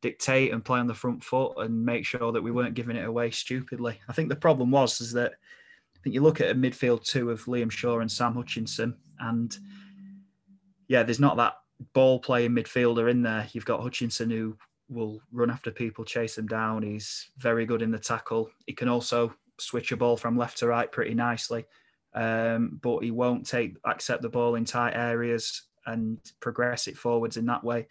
dictate 0.00 0.52
and 0.52 0.64
play 0.64 0.80
on 0.80 0.86
the 0.86 0.94
front 0.94 1.22
foot 1.22 1.52
and 1.58 1.84
make 1.84 2.04
sure 2.04 2.32
that 2.32 2.42
we 2.42 2.50
weren't 2.50 2.74
giving 2.74 2.96
it 2.96 3.06
away 3.06 3.30
stupidly. 3.30 4.00
I 4.08 4.12
think 4.12 4.28
the 4.28 4.36
problem 4.36 4.70
was 4.70 5.00
is 5.00 5.12
that 5.12 5.32
I 5.32 5.98
think 6.02 6.14
you 6.14 6.22
look 6.22 6.40
at 6.40 6.50
a 6.50 6.54
midfield 6.54 7.04
two 7.04 7.30
of 7.30 7.44
Liam 7.44 7.70
Shaw 7.70 8.00
and 8.00 8.10
Sam 8.10 8.34
Hutchinson, 8.34 8.96
and 9.18 9.56
yeah, 10.88 11.02
there's 11.02 11.20
not 11.20 11.36
that 11.36 11.54
ball 11.92 12.18
playing 12.18 12.52
midfielder 12.52 13.10
in 13.10 13.22
there. 13.22 13.46
You've 13.52 13.64
got 13.64 13.82
Hutchinson 13.82 14.30
who 14.30 14.56
will 14.88 15.20
run 15.32 15.50
after 15.50 15.70
people, 15.70 16.04
chase 16.04 16.34
them 16.34 16.46
down. 16.46 16.82
He's 16.82 17.30
very 17.38 17.64
good 17.64 17.82
in 17.82 17.90
the 17.90 17.98
tackle. 17.98 18.50
He 18.66 18.72
can 18.72 18.88
also 18.88 19.34
switch 19.58 19.92
a 19.92 19.96
ball 19.96 20.16
from 20.16 20.36
left 20.36 20.58
to 20.58 20.66
right 20.66 20.90
pretty 20.90 21.14
nicely, 21.14 21.66
um, 22.14 22.78
but 22.82 23.00
he 23.00 23.10
won't 23.10 23.46
take 23.46 23.76
accept 23.84 24.22
the 24.22 24.28
ball 24.28 24.56
in 24.56 24.64
tight 24.64 24.94
areas 24.94 25.62
and 25.86 26.18
progress 26.40 26.88
it 26.88 26.96
forwards 26.96 27.36
in 27.36 27.46
that 27.46 27.64
way. 27.64 27.86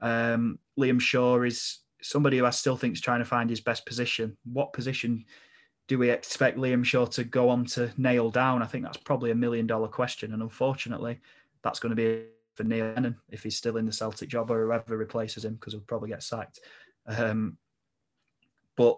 Um, 0.00 0.58
Liam 0.78 1.00
Shaw 1.00 1.42
is 1.42 1.78
somebody 2.00 2.38
who 2.38 2.46
I 2.46 2.50
still 2.50 2.76
think 2.76 2.94
is 2.94 3.00
trying 3.00 3.18
to 3.18 3.24
find 3.24 3.50
his 3.50 3.60
best 3.60 3.84
position. 3.84 4.36
What 4.44 4.72
position 4.72 5.24
do 5.88 5.98
we 5.98 6.10
expect 6.10 6.58
Liam 6.58 6.84
Shaw 6.84 7.06
to 7.06 7.24
go 7.24 7.48
on 7.48 7.64
to 7.66 7.90
nail 7.96 8.30
down? 8.30 8.62
I 8.62 8.66
think 8.66 8.84
that's 8.84 8.98
probably 8.98 9.30
a 9.32 9.34
million 9.34 9.66
dollar 9.66 9.88
question, 9.88 10.32
and 10.32 10.42
unfortunately, 10.42 11.18
that's 11.62 11.80
going 11.80 11.90
to 11.90 11.96
be 11.96 12.26
for 12.58 12.64
Neil 12.64 12.92
Lennon 12.92 13.16
if 13.30 13.44
he's 13.44 13.56
still 13.56 13.76
in 13.76 13.86
the 13.86 13.92
Celtic 13.92 14.28
job 14.28 14.50
or 14.50 14.66
whoever 14.66 14.96
replaces 14.96 15.44
him 15.44 15.54
because 15.54 15.72
he'll 15.72 15.82
probably 15.82 16.08
get 16.08 16.24
sacked. 16.24 16.58
Um, 17.06 17.56
but 18.76 18.96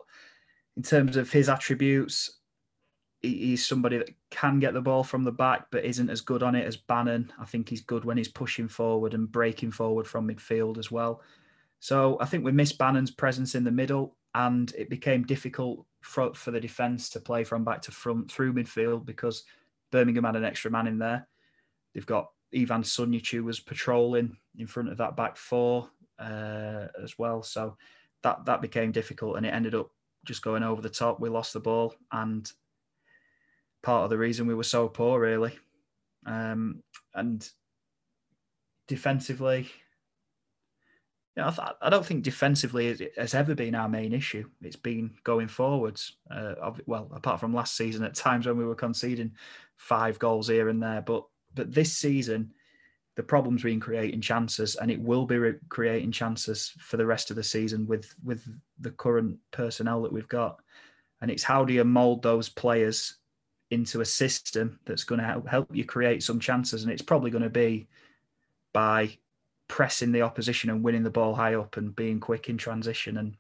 in 0.79 0.83
terms 0.83 1.17
of 1.17 1.31
his 1.31 1.51
attributes, 1.51 2.41
he, 3.21 3.37
he's 3.37 3.67
somebody 3.67 3.99
that 3.99 4.09
can 4.31 4.61
get 4.61 4.73
the 4.73 4.81
ball 4.81 5.05
from 5.05 5.25
the 5.25 5.31
back 5.31 5.67
but 5.71 5.85
isn't 5.85 6.09
as 6.09 6.23
good 6.23 6.43
on 6.43 6.55
it 6.55 6.67
as 6.67 6.79
Bannan. 6.79 7.31
I 7.39 7.45
think 7.45 7.69
he's 7.69 7.83
good 7.83 8.07
when 8.07 8.17
he's 8.17 8.29
pushing 8.29 8.67
forward 8.67 9.13
and 9.13 9.31
breaking 9.31 9.73
forward 9.73 10.07
from 10.09 10.27
midfield 10.27 10.79
as 10.79 10.91
well. 10.91 11.21
So 11.81 12.17
I 12.19 12.25
think 12.25 12.43
we 12.43 12.53
missed 12.53 12.79
Bannan's 12.79 13.11
presence 13.11 13.55
in 13.55 13.63
the 13.63 13.71
middle 13.71 14.17
and 14.35 14.73
it 14.77 14.89
became 14.89 15.25
difficult 15.25 15.85
for, 16.01 16.33
for 16.33 16.51
the 16.51 16.61
defence 16.61 17.11
to 17.11 17.21
play 17.21 17.45
from 17.45 17.63
back 17.63 17.83
to 17.83 17.91
front 17.91 18.33
through 18.33 18.55
midfield 18.55 19.05
because 19.05 19.45
Birmingham 19.91 20.25
had 20.25 20.37
an 20.37 20.45
extra 20.47 20.71
man 20.71 20.87
in 20.87 20.99
there. 20.99 21.29
They've 21.93 22.07
got 22.07 22.31
Ivan 22.55 22.83
Sunjicu 22.83 23.43
was 23.43 23.61
patrolling 23.61 24.37
in 24.59 24.67
front 24.67 24.91
of 24.91 24.99
that 24.99 25.17
back 25.17 25.37
four 25.37 25.89
uh, 26.19 26.87
as 27.03 27.19
well. 27.19 27.43
So 27.43 27.77
that 28.23 28.45
that 28.47 28.61
became 28.61 28.93
difficult, 28.93 29.37
and 29.37 29.47
it 29.47 29.55
ended 29.55 29.75
up 29.75 29.91
just 30.25 30.43
going 30.43 30.63
over 30.63 30.83
the 30.83 30.89
top. 30.89 31.21
We 31.21 31.29
lost 31.29 31.53
the 31.53 31.61
ball, 31.61 31.95
and 32.13 32.51
part 33.83 34.05
of 34.05 34.11
the 34.11 34.19
reason 34.19 34.47
we 34.47 34.55
were 34.55 34.63
so 34.63 34.89
poor, 34.89 35.21
really. 35.21 35.59
Um, 36.27 36.83
and 37.15 37.49
defensively, 38.89 39.71
Yeah, 41.37 41.49
I, 41.49 41.51
th- 41.51 41.69
I, 41.81 41.89
don't 41.89 42.05
think 42.05 42.25
defensively 42.25 43.11
has 43.17 43.35
ever 43.35 43.55
been 43.55 43.75
our 43.75 43.89
main 43.89 44.13
issue. 44.13 44.51
It's 44.61 44.77
been 44.77 45.13
going 45.25 45.49
forwards. 45.49 46.17
Uh, 46.31 46.73
well, 46.87 47.11
apart 47.15 47.41
from 47.41 47.55
last 47.55 47.77
season, 47.77 48.05
at 48.05 48.15
times 48.15 48.47
when 48.47 48.59
we 48.59 48.67
were 48.67 48.75
conceding 48.75 49.33
five 49.77 50.19
goals 50.19 50.49
here 50.49 50.69
and 50.69 50.83
there, 50.83 51.01
but 51.01 51.25
but 51.55 51.75
this 51.75 51.93
season, 51.93 52.53
the 53.17 53.23
problem's 53.23 53.63
been 53.63 53.81
creating 53.81 54.21
chances, 54.21 54.77
and 54.77 54.91
it 54.91 55.01
will 55.01 55.27
be 55.27 55.39
re- 55.39 55.59
creating 55.69 56.13
chances 56.13 56.73
for 56.79 56.97
the 56.97 57.07
rest 57.07 57.31
of 57.31 57.37
the 57.37 57.43
season 57.43 57.87
with 57.87 58.15
with 58.25 58.47
the 58.79 58.91
current 58.93 59.39
personnel 59.51 60.03
that 60.03 60.13
we've 60.13 60.29
got. 60.29 60.61
And 61.21 61.31
it's 61.31 61.43
how 61.43 61.65
do 61.65 61.73
you 61.73 61.85
mould 61.85 62.23
those 62.23 62.49
players 62.49 63.17
into 63.71 64.01
a 64.01 64.05
system 64.05 64.81
that's 64.85 65.05
going 65.05 65.21
to 65.21 65.43
help 65.49 65.75
you 65.75 65.85
create 65.85 66.23
some 66.23 66.41
chances, 66.41 66.83
and 66.83 66.93
it's 66.93 67.03
probably 67.03 67.31
going 67.31 67.45
to 67.45 67.51
be 67.51 67.89
by 68.73 69.17
pressing 69.69 70.13
the 70.13 70.23
opposition 70.23 70.71
and 70.71 70.83
winning 70.83 71.03
the 71.03 71.11
ball 71.11 71.35
high 71.35 71.55
up 71.55 71.77
and 71.77 71.95
being 71.95 72.19
quick 72.21 72.49
in 72.49 72.57
transition. 72.57 73.19
And 73.19 73.37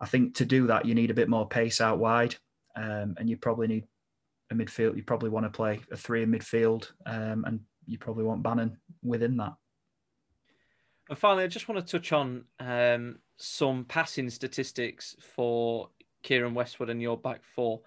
I 0.00 0.06
think 0.06 0.34
to 0.36 0.44
do 0.44 0.66
that, 0.66 0.84
you 0.84 0.94
need 0.94 1.10
a 1.10 1.14
bit 1.14 1.28
more 1.28 1.48
pace 1.48 1.80
out 1.80 1.98
wide, 1.98 2.34
um, 2.76 3.14
and 3.18 3.28
you 3.28 3.36
probably 3.36 3.66
need 3.66 3.84
a 4.50 4.54
midfield. 4.54 4.96
You 4.96 5.02
probably 5.02 5.30
want 5.30 5.46
to 5.46 5.50
play 5.50 5.80
a 5.90 5.96
three 5.96 6.22
in 6.22 6.30
midfield, 6.30 6.90
um, 7.06 7.44
and 7.46 7.60
you 7.86 7.98
probably 7.98 8.24
want 8.24 8.42
Bannan 8.42 8.76
within 9.02 9.36
that. 9.38 9.54
And 11.08 11.18
finally, 11.18 11.44
I 11.44 11.48
just 11.48 11.68
want 11.68 11.84
to 11.84 11.98
touch 11.98 12.12
on 12.12 12.44
um, 12.60 13.18
some 13.36 13.84
passing 13.84 14.28
statistics 14.30 15.16
for 15.34 15.88
Keiren 16.24 16.52
Westwood 16.52 16.90
and 16.90 17.00
your 17.00 17.16
back 17.16 17.42
four. 17.54 17.80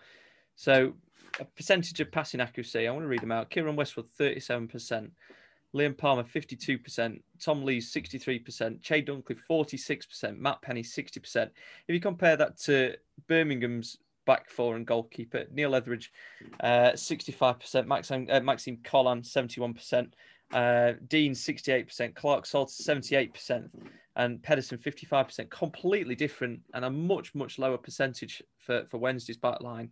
So, 0.56 0.94
a 1.40 1.46
percentage 1.46 2.00
of 2.00 2.12
passing 2.12 2.42
accuracy. 2.42 2.88
I 2.88 2.92
want 2.92 3.04
to 3.04 3.08
read 3.08 3.22
them 3.22 3.32
out. 3.32 3.52
Keiren 3.52 3.76
Westwood, 3.76 4.10
thirty-seven 4.18 4.68
percent. 4.68 5.12
Liam 5.74 5.98
Palmer, 5.98 6.24
52%, 6.24 7.22
Tom 7.40 7.64
Lees, 7.64 7.94
63%, 7.94 8.82
Chey 8.82 9.02
Dunkley, 9.02 9.38
46%, 9.50 10.38
Matt 10.38 10.62
Penney, 10.62 10.84
60%. 10.84 11.50
If 11.88 11.94
you 11.94 12.02
compare 12.02 12.36
that 12.36 12.58
to 12.64 12.96
Birmingham's 13.30 13.98
back 14.26 14.50
four 14.50 14.76
and 14.76 14.86
goalkeeper, 14.86 15.46
Neil 15.52 15.76
Etheridge, 15.76 16.12
uh, 16.60 16.92
65%, 16.92 17.88
Maxime, 17.88 18.28
uh, 18.30 18.40
Maxime 18.40 18.80
Colin, 18.84 19.22
71%, 19.22 20.14
uh, 20.54 20.94
Dean, 21.08 21.34
68%, 21.34 22.16
Clark 22.16 22.46
Salt, 22.46 22.70
78%, 22.70 23.70
and 24.16 24.44
Pedersen, 24.44 24.78
55%. 24.78 25.50
Completely 25.50 26.16
different 26.16 26.62
and 26.74 26.86
a 26.86 26.90
much, 26.90 27.34
much 27.34 27.58
lower 27.58 27.78
percentage 27.78 28.44
for, 28.60 28.86
for 28.90 28.98
Wednesday's 28.98 29.38
back 29.38 29.62
line. 29.62 29.90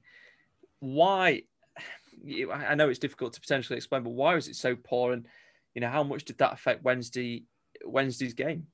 Why? 0.79 1.43
I 2.53 2.75
know 2.75 2.89
it's 2.89 2.99
difficult 2.99 3.33
to 3.33 3.41
potentially 3.41 3.77
explain, 3.77 4.03
but 4.03 4.09
why 4.09 4.35
was 4.35 4.47
it 4.47 4.55
so 4.55 4.75
poor? 4.75 5.13
And 5.13 5.25
you 5.73 5.81
know, 5.81 5.89
how 5.89 6.03
much 6.03 6.25
did 6.25 6.37
that 6.39 6.53
affect 6.53 6.83
Wednesday 6.83 7.45
Wednesday's 7.85 8.33
game? 8.33 8.67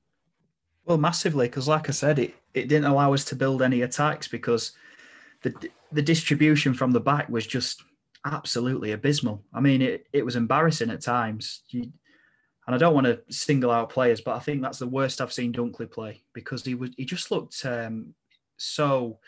Well, 0.84 0.98
massively, 0.98 1.46
because 1.46 1.68
like 1.68 1.88
I 1.88 1.92
said, 1.92 2.18
it, 2.18 2.34
it 2.54 2.68
didn't 2.68 2.86
allow 2.86 3.12
us 3.12 3.24
to 3.26 3.36
build 3.36 3.62
any 3.62 3.82
attacks 3.82 4.28
because 4.28 4.72
the 5.50 5.70
the 5.92 6.02
distribution 6.02 6.74
from 6.74 6.90
the 6.90 7.00
back 7.00 7.28
was 7.28 7.46
just 7.46 7.82
absolutely 8.24 8.92
abysmal. 8.92 9.44
I 9.54 9.60
mean, 9.60 9.80
it, 9.80 10.06
it 10.12 10.24
was 10.24 10.34
embarrassing 10.34 10.90
at 10.90 11.00
times. 11.00 11.62
You, 11.68 11.92
and 12.66 12.74
I 12.74 12.78
don't 12.78 12.94
want 12.94 13.06
to 13.06 13.20
single 13.30 13.70
out 13.70 13.90
players, 13.90 14.20
but 14.20 14.34
I 14.34 14.40
think 14.40 14.60
that's 14.60 14.80
the 14.80 14.88
worst 14.88 15.20
I've 15.20 15.32
seen 15.32 15.52
Dunkley 15.52 15.90
play 15.90 16.22
because 16.32 16.64
he 16.64 16.74
was 16.74 16.90
he 16.96 17.04
just 17.04 17.30
looked 17.30 17.64
um, 17.64 18.14
so 18.56 19.20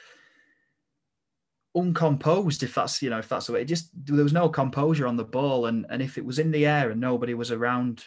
uncomposed 1.75 2.65
if 2.65 2.75
that's 2.75 3.01
you 3.03 3.11
know 3.11 3.19
if 3.19 3.29
that's 3.29 3.47
the 3.47 3.53
way 3.53 3.61
it 3.61 3.67
just 3.67 3.91
there 3.95 4.25
was 4.25 4.33
no 4.33 4.49
composure 4.49 5.07
on 5.07 5.17
the 5.17 5.23
ball 5.23 5.67
and 5.67 5.87
and 5.91 6.03
if 6.03 6.19
it 6.19 6.25
was 6.25 6.41
in 6.41 6.51
the 6.51 6.67
air 6.67 6.91
and 6.91 7.01
nobody 7.01 7.35
was 7.35 7.53
around 7.53 8.05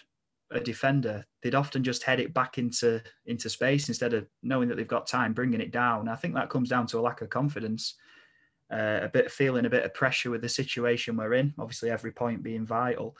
a 0.52 0.60
defender 0.60 1.26
they'd 1.42 1.56
often 1.56 1.84
just 1.84 2.04
head 2.04 2.20
it 2.20 2.34
back 2.34 2.58
into 2.58 3.02
into 3.26 3.50
space 3.50 3.88
instead 3.88 4.14
of 4.14 4.28
knowing 4.44 4.68
that 4.68 4.76
they've 4.76 4.88
got 4.88 5.08
time 5.08 5.34
bringing 5.34 5.62
it 5.62 5.72
down 5.72 6.08
i 6.08 6.16
think 6.16 6.34
that 6.34 6.50
comes 6.50 6.70
down 6.70 6.86
to 6.86 7.00
a 7.00 7.02
lack 7.02 7.22
of 7.22 7.30
confidence 7.30 7.96
uh, 8.72 9.00
a 9.02 9.10
bit 9.10 9.26
of 9.26 9.32
feeling 9.32 9.66
a 9.66 9.70
bit 9.70 9.84
of 9.84 9.94
pressure 9.94 10.30
with 10.30 10.42
the 10.42 10.50
situation 10.50 11.18
we're 11.18 11.34
in 11.34 11.54
obviously 11.60 11.90
every 11.90 12.12
point 12.12 12.44
being 12.44 12.66
vital 12.66 13.16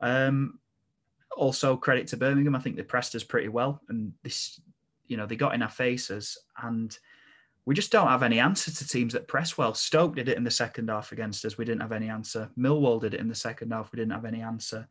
um 0.00 0.58
also 1.36 1.76
credit 1.76 2.06
to 2.06 2.16
birmingham 2.16 2.56
i 2.56 2.58
think 2.58 2.76
they 2.76 2.82
pressed 2.82 3.14
us 3.14 3.24
pretty 3.24 3.48
well 3.48 3.80
and 3.88 4.12
this 4.22 4.60
you 5.06 5.16
know 5.16 5.26
they 5.26 5.36
got 5.36 5.54
in 5.54 5.62
our 5.62 5.70
faces 5.70 6.38
and 6.62 6.98
we 7.66 7.74
just 7.74 7.92
don't 7.92 8.08
have 8.08 8.22
any 8.22 8.40
answer 8.40 8.70
to 8.70 8.88
teams 8.88 9.12
that 9.12 9.28
press 9.28 9.58
well. 9.58 9.74
Stoke 9.74 10.16
did 10.16 10.28
it 10.28 10.36
in 10.36 10.44
the 10.44 10.50
second 10.50 10.88
half 10.88 11.12
against 11.12 11.44
us. 11.44 11.58
We 11.58 11.64
didn't 11.64 11.82
have 11.82 11.92
any 11.92 12.08
answer. 12.08 12.50
Millwall 12.58 13.00
did 13.00 13.14
it 13.14 13.20
in 13.20 13.28
the 13.28 13.34
second 13.34 13.70
half. 13.70 13.92
We 13.92 13.98
didn't 13.98 14.12
have 14.12 14.24
any 14.24 14.40
answer 14.40 14.88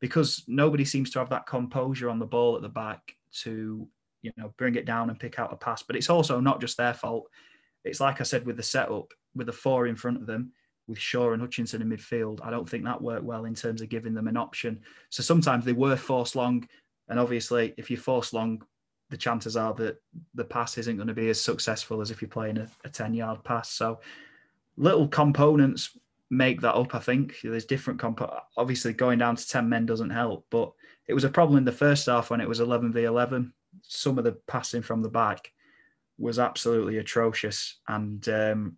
because 0.00 0.44
nobody 0.46 0.84
seems 0.84 1.10
to 1.10 1.18
have 1.18 1.30
that 1.30 1.46
composure 1.46 2.10
on 2.10 2.18
the 2.18 2.26
ball 2.26 2.56
at 2.56 2.62
the 2.62 2.68
back 2.68 3.14
to, 3.40 3.88
you 4.22 4.32
know, 4.36 4.52
bring 4.56 4.76
it 4.76 4.84
down 4.84 5.10
and 5.10 5.18
pick 5.18 5.38
out 5.38 5.52
a 5.52 5.56
pass. 5.56 5.82
But 5.82 5.96
it's 5.96 6.10
also 6.10 6.40
not 6.40 6.60
just 6.60 6.76
their 6.76 6.94
fault. 6.94 7.28
It's 7.84 8.00
like 8.00 8.20
I 8.20 8.24
said 8.24 8.46
with 8.46 8.56
the 8.56 8.62
setup, 8.62 9.12
with 9.34 9.46
the 9.46 9.52
four 9.52 9.86
in 9.86 9.96
front 9.96 10.18
of 10.18 10.26
them, 10.26 10.52
with 10.86 10.98
Shaw 10.98 11.32
and 11.32 11.42
Hutchinson 11.42 11.82
in 11.82 11.88
midfield. 11.88 12.40
I 12.42 12.50
don't 12.50 12.68
think 12.68 12.84
that 12.84 13.02
worked 13.02 13.24
well 13.24 13.44
in 13.44 13.54
terms 13.54 13.82
of 13.82 13.88
giving 13.88 14.14
them 14.14 14.28
an 14.28 14.36
option. 14.36 14.80
So 15.10 15.22
sometimes 15.22 15.64
they 15.64 15.72
were 15.72 15.96
forced 15.96 16.36
long. 16.36 16.66
And 17.08 17.18
obviously, 17.18 17.74
if 17.76 17.90
you 17.90 17.96
force 17.96 18.32
long, 18.32 18.62
the 19.10 19.16
chances 19.16 19.56
are 19.56 19.74
that 19.74 20.00
the 20.34 20.44
pass 20.44 20.78
isn't 20.78 20.96
going 20.96 21.08
to 21.08 21.14
be 21.14 21.30
as 21.30 21.40
successful 21.40 22.00
as 22.00 22.10
if 22.10 22.20
you're 22.20 22.28
playing 22.28 22.58
a, 22.58 22.68
a 22.84 22.88
10 22.88 23.14
yard 23.14 23.42
pass. 23.44 23.70
So 23.70 24.00
little 24.76 25.08
components 25.08 25.96
make 26.30 26.60
that 26.60 26.74
up, 26.74 26.94
I 26.94 26.98
think. 26.98 27.36
There's 27.42 27.64
different 27.64 28.00
comp 28.00 28.20
obviously 28.56 28.92
going 28.92 29.18
down 29.18 29.36
to 29.36 29.48
10 29.48 29.68
men 29.68 29.86
doesn't 29.86 30.10
help, 30.10 30.46
but 30.50 30.72
it 31.06 31.14
was 31.14 31.24
a 31.24 31.30
problem 31.30 31.58
in 31.58 31.64
the 31.64 31.72
first 31.72 32.06
half 32.06 32.30
when 32.30 32.40
it 32.40 32.48
was 32.48 32.60
11 32.60 32.92
v 32.92 33.04
11. 33.04 33.52
Some 33.82 34.18
of 34.18 34.24
the 34.24 34.32
passing 34.46 34.82
from 34.82 35.02
the 35.02 35.08
back 35.08 35.52
was 36.18 36.38
absolutely 36.38 36.98
atrocious. 36.98 37.76
And 37.88 38.28
um, 38.28 38.76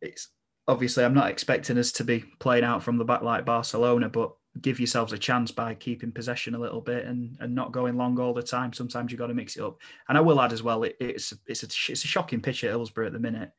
it's 0.00 0.28
obviously, 0.68 1.04
I'm 1.04 1.14
not 1.14 1.30
expecting 1.30 1.78
us 1.78 1.92
to 1.92 2.04
be 2.04 2.24
playing 2.38 2.64
out 2.64 2.82
from 2.82 2.98
the 2.98 3.04
back 3.04 3.22
like 3.22 3.44
Barcelona, 3.44 4.08
but 4.08 4.32
give 4.60 4.78
yourselves 4.78 5.12
a 5.12 5.18
chance 5.18 5.50
by 5.50 5.74
keeping 5.74 6.12
possession 6.12 6.54
a 6.54 6.58
little 6.58 6.80
bit 6.80 7.06
and, 7.06 7.36
and 7.40 7.54
not 7.54 7.72
going 7.72 7.96
long 7.96 8.20
all 8.20 8.32
the 8.32 8.42
time. 8.42 8.72
Sometimes 8.72 9.10
you've 9.10 9.18
got 9.18 9.26
to 9.26 9.34
mix 9.34 9.56
it 9.56 9.62
up. 9.62 9.78
And 10.08 10.16
I 10.16 10.20
will 10.20 10.40
add 10.40 10.52
as 10.52 10.62
well, 10.62 10.84
it, 10.84 10.96
it's 11.00 11.32
it's 11.46 11.62
a 11.64 11.92
it's 11.92 12.04
a 12.04 12.08
shocking 12.08 12.40
pitch 12.40 12.62
at 12.62 12.70
Hillsborough 12.70 13.06
at 13.06 13.12
the 13.12 13.18
minute, 13.18 13.50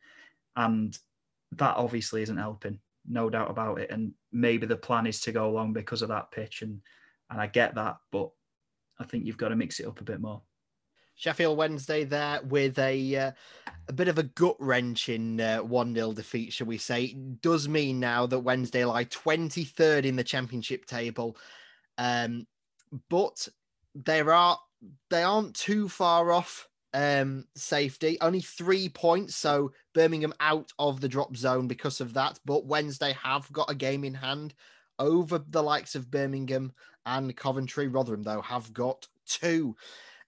and 0.56 0.98
that 1.54 1.78
obviously 1.78 2.22
isn't 2.22 2.38
helping, 2.38 2.80
no 3.08 3.30
doubt 3.30 3.50
about 3.50 3.80
it. 3.80 3.92
And 3.92 4.14
maybe 4.32 4.66
the 4.66 4.78
plan 4.78 5.08
is 5.08 5.22
to 5.22 5.32
go 5.32 5.52
long 5.52 5.74
because 5.74 6.02
of 6.02 6.10
that 6.10 6.32
pitch, 6.32 6.62
and 6.62 6.82
and 7.30 7.42
I 7.42 7.48
get 7.48 7.76
that, 7.76 7.98
but 8.12 8.30
I 9.00 9.04
think 9.04 9.26
you've 9.26 9.38
got 9.38 9.50
to 9.50 9.56
mix 9.56 9.80
it 9.80 9.88
up 9.88 10.00
a 10.00 10.04
bit 10.04 10.22
more. 10.22 10.42
Sheffield 11.16 11.58
Wednesday 11.58 12.04
there 12.04 12.42
with 12.44 12.78
a 12.78 13.16
uh, 13.16 13.32
a 13.88 13.94
bit 13.94 14.10
of 14.10 14.18
a 14.18 14.24
gut 14.24 14.58
wrenching 14.60 15.40
uh, 15.40 15.60
1 15.60 15.96
0 15.96 16.14
defeat, 16.14 16.52
shall 16.52 16.68
we 16.68 16.78
say. 16.78 17.06
It 17.06 17.42
does 17.42 17.70
mean 17.70 18.00
now 18.00 18.26
that 18.26 18.40
Wednesday 18.40 18.84
lie 18.84 19.06
23rd 19.06 20.04
in 20.06 20.18
the 20.18 20.24
championship 20.24 20.86
table. 20.86 21.38
Um, 21.98 22.48
but 23.10 23.48
there 23.96 24.34
are 24.34 24.60
they 25.10 25.24
aren't 25.24 25.56
too 25.56 25.88
far 25.88 26.32
off 26.32 26.68
um, 26.96 27.44
safety, 27.56 28.18
only 28.22 28.40
three 28.40 28.88
points. 28.88 29.36
So 29.36 29.72
Birmingham 29.94 30.34
out 30.40 30.72
of 30.80 31.02
the 31.02 31.10
drop 31.10 31.36
zone 31.36 31.68
because 31.68 32.00
of 32.00 32.14
that. 32.14 32.40
But 32.46 32.66
Wednesday 32.66 33.16
have 33.22 33.52
got 33.52 33.70
a 33.70 33.76
game 33.76 34.06
in 34.06 34.14
hand 34.14 34.56
over 34.98 35.44
the 35.50 35.62
likes 35.62 35.96
of 35.96 36.10
Birmingham 36.10 36.72
and 37.06 37.36
Coventry. 37.36 37.90
Rotherham, 37.90 38.24
though, 38.24 38.42
have 38.42 38.74
got 38.74 39.08
two. 39.28 39.76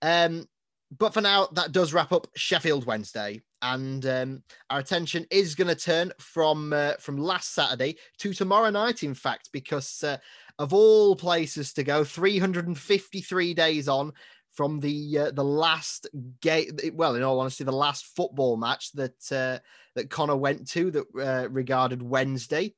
Um, 0.01 0.47
but 0.95 1.13
for 1.13 1.21
now, 1.21 1.47
that 1.53 1.71
does 1.71 1.93
wrap 1.93 2.12
up 2.12 2.27
Sheffield 2.36 2.86
Wednesday, 2.86 3.41
and 3.62 4.06
um, 4.06 4.43
our 4.69 4.80
attention 4.80 5.25
is 5.32 5.56
going 5.56 5.67
to 5.67 5.75
turn 5.75 6.12
from 6.19 6.71
uh, 6.71 6.93
from 6.99 7.17
last 7.17 7.53
Saturday 7.53 7.95
to 8.19 8.34
tomorrow 8.34 8.69
night. 8.69 9.03
In 9.03 9.13
fact, 9.13 9.49
because 9.51 10.03
uh, 10.03 10.17
of 10.60 10.73
all 10.73 11.15
places 11.15 11.73
to 11.73 11.84
go, 11.84 12.03
353 12.03 13.53
days 13.53 13.88
on 13.89 14.13
from 14.58 14.80
the 14.80 15.20
uh, 15.20 15.32
the 15.32 15.43
last 15.43 16.08
game. 16.41 16.72
Well, 16.93 17.15
in 17.15 17.22
all 17.22 17.39
honesty, 17.39 17.63
the 17.63 17.72
last 17.72 18.08
football 18.15 18.58
match 18.58 18.91
that 18.93 19.32
uh, 19.32 19.60
that 19.96 20.10
Connor 20.10 20.36
went 20.36 20.67
to 20.72 20.91
that 20.91 21.06
uh, 21.15 21.48
regarded 21.50 22.02
Wednesday, 22.02 22.74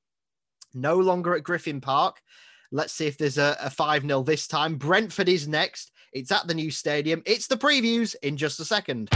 no 0.74 0.98
longer 0.98 1.34
at 1.36 1.44
Griffin 1.44 1.80
Park. 1.80 2.18
Let's 2.72 2.94
see 2.94 3.08
if 3.08 3.18
there's 3.18 3.40
a, 3.40 3.58
a 3.62 3.70
5 3.70 4.04
0 4.04 4.24
this 4.24 4.46
time. 4.46 4.76
Brentford 4.76 5.30
is 5.30 5.48
next. 5.48 5.92
It's 6.12 6.32
at 6.32 6.48
the 6.48 6.54
new 6.54 6.70
stadium. 6.70 7.24
It's 7.26 7.48
the 7.48 7.58
previews 7.58 8.16
in 8.22 8.36
just 8.38 8.60
a 8.60 8.66
second. 8.66 9.10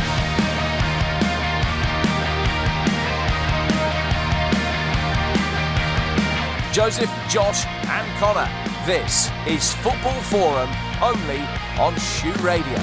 Joseph, 6.73 7.11
Josh, 7.29 7.67
and 7.67 8.19
Connor. 8.19 8.72
This 8.85 9.29
is 9.47 9.73
Football 9.75 10.19
Forum 10.23 10.69
only 11.01 11.39
on 11.79 11.97
SHU 11.97 12.33
Radio. 12.43 12.77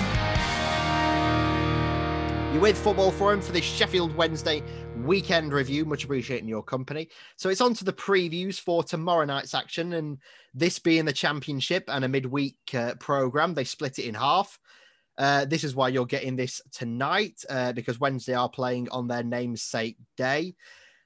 You're 2.54 2.62
with 2.62 2.78
Football 2.78 3.10
Forum 3.10 3.42
for 3.42 3.52
this 3.52 3.66
Sheffield 3.66 4.16
Wednesday 4.16 4.62
weekend 4.96 5.52
review. 5.52 5.84
Much 5.84 6.04
appreciating 6.04 6.48
your 6.48 6.62
company. 6.62 7.10
So 7.36 7.50
it's 7.50 7.60
on 7.60 7.74
to 7.74 7.84
the 7.84 7.92
previews 7.92 8.58
for 8.58 8.82
tomorrow 8.82 9.26
night's 9.26 9.52
action, 9.52 9.92
and 9.92 10.16
this 10.54 10.78
being 10.78 11.04
the 11.04 11.12
championship 11.12 11.84
and 11.88 12.02
a 12.02 12.08
midweek 12.08 12.56
uh, 12.72 12.94
program, 12.94 13.52
they 13.52 13.64
split 13.64 13.98
it 13.98 14.06
in 14.06 14.14
half. 14.14 14.58
Uh, 15.18 15.44
this 15.44 15.64
is 15.64 15.74
why 15.74 15.88
you're 15.88 16.06
getting 16.06 16.34
this 16.34 16.62
tonight 16.72 17.44
uh, 17.50 17.72
because 17.72 18.00
Wednesday 18.00 18.32
are 18.32 18.48
playing 18.48 18.88
on 18.88 19.06
their 19.06 19.22
namesake 19.22 19.98
day. 20.16 20.54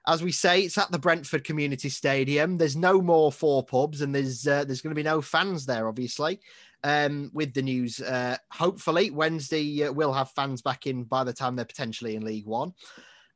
As 0.07 0.23
we 0.23 0.33
say, 0.33 0.63
it's 0.63 0.77
at 0.77 0.91
the 0.91 0.99
Brentford 0.99 1.45
Community 1.45 1.89
Stadium. 1.89 2.59
There's 2.59 2.77
no 2.77 3.01
more 3.01 3.33
four 3.33 3.65
pubs, 3.65 4.03
and 4.03 4.15
there's 4.15 4.47
uh, 4.47 4.65
there's 4.65 4.83
going 4.83 4.95
to 4.95 4.99
be 4.99 5.03
no 5.03 5.23
fans 5.23 5.67
there, 5.67 5.89
obviously 5.89 6.41
um, 6.85 7.31
with 7.33 7.55
the 7.55 7.63
news. 7.63 8.01
Uh, 8.01 8.37
hopefully, 8.53 9.11
Wednesday 9.11 9.85
uh, 9.85 9.93
we'll 9.93 10.13
have 10.13 10.31
fans 10.31 10.63
back 10.63 10.87
in 10.87 11.05
by 11.05 11.25
the 11.25 11.33
time 11.33 11.57
they're 11.57 11.65
potentially 11.65 12.15
in 12.15 12.25
League 12.25 12.47
One. 12.47 12.75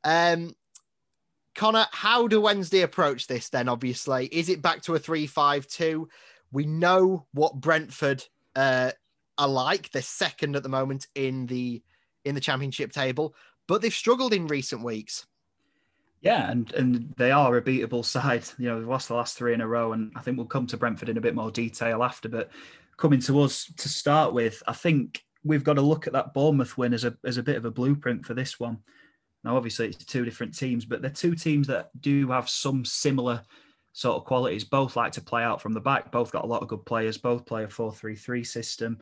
Um, 0.03 0.55
Connor, 1.55 1.87
how 1.91 2.27
do 2.27 2.39
Wednesday 2.39 2.81
approach 2.81 3.27
this 3.27 3.49
then? 3.49 3.67
Obviously, 3.67 4.27
is 4.27 4.47
it 4.47 4.61
back 4.61 4.83
to 4.83 4.95
a 4.95 4.99
three-five-two? 4.99 6.07
We 6.51 6.65
know 6.65 7.25
what 7.33 7.59
Brentford 7.59 8.23
uh, 8.55 8.91
are 9.37 9.47
like. 9.47 9.89
They're 9.91 10.01
second 10.03 10.55
at 10.55 10.63
the 10.63 10.69
moment 10.69 11.07
in 11.15 11.47
the 11.47 11.83
in 12.23 12.35
the 12.35 12.41
championship 12.41 12.91
table, 12.91 13.33
but 13.67 13.81
they've 13.81 13.93
struggled 13.93 14.33
in 14.33 14.47
recent 14.47 14.83
weeks. 14.83 15.25
Yeah, 16.21 16.51
and 16.51 16.71
and 16.73 17.13
they 17.17 17.31
are 17.31 17.55
a 17.57 17.61
beatable 17.61 18.03
side. 18.03 18.43
You 18.57 18.69
know, 18.69 18.79
they've 18.79 18.87
lost 18.87 19.07
the 19.07 19.15
last 19.15 19.37
three 19.37 19.53
in 19.53 19.61
a 19.61 19.67
row, 19.67 19.93
and 19.93 20.11
I 20.15 20.21
think 20.21 20.37
we'll 20.37 20.47
come 20.47 20.67
to 20.67 20.77
Brentford 20.77 21.09
in 21.09 21.17
a 21.17 21.21
bit 21.21 21.35
more 21.35 21.51
detail 21.51 22.03
after. 22.03 22.29
But 22.29 22.49
coming 22.97 23.21
to 23.21 23.41
us 23.41 23.71
to 23.77 23.89
start 23.89 24.33
with, 24.33 24.61
I 24.67 24.73
think 24.73 25.23
we've 25.43 25.63
got 25.63 25.75
to 25.75 25.81
look 25.81 26.07
at 26.07 26.13
that 26.13 26.33
Bournemouth 26.33 26.77
win 26.77 26.93
as 26.93 27.05
a 27.05 27.15
as 27.23 27.37
a 27.37 27.43
bit 27.43 27.55
of 27.55 27.65
a 27.65 27.71
blueprint 27.71 28.25
for 28.25 28.33
this 28.33 28.59
one. 28.59 28.79
Now, 29.43 29.55
obviously, 29.55 29.87
it's 29.87 30.03
two 30.03 30.25
different 30.25 30.57
teams, 30.57 30.83
but 30.83 31.01
they're 31.01 31.09
two 31.09 31.35
teams 31.35 31.67
that 31.67 31.89
do 32.01 32.27
have 32.29 32.49
some 32.49 32.83
similar 32.83 33.41
sort 33.93 34.17
of 34.17 34.25
qualities. 34.25 34.65
Both 34.65 34.97
like 34.97 35.13
to 35.13 35.21
play 35.21 35.43
out 35.43 35.61
from 35.61 35.73
the 35.73 35.79
back. 35.79 36.11
Both 36.11 36.33
got 36.33 36.43
a 36.43 36.47
lot 36.47 36.61
of 36.61 36.67
good 36.67 36.85
players. 36.85 37.17
Both 37.17 37.45
play 37.45 37.63
a 37.63 37.69
four-three-three 37.69 38.43
system, 38.43 38.99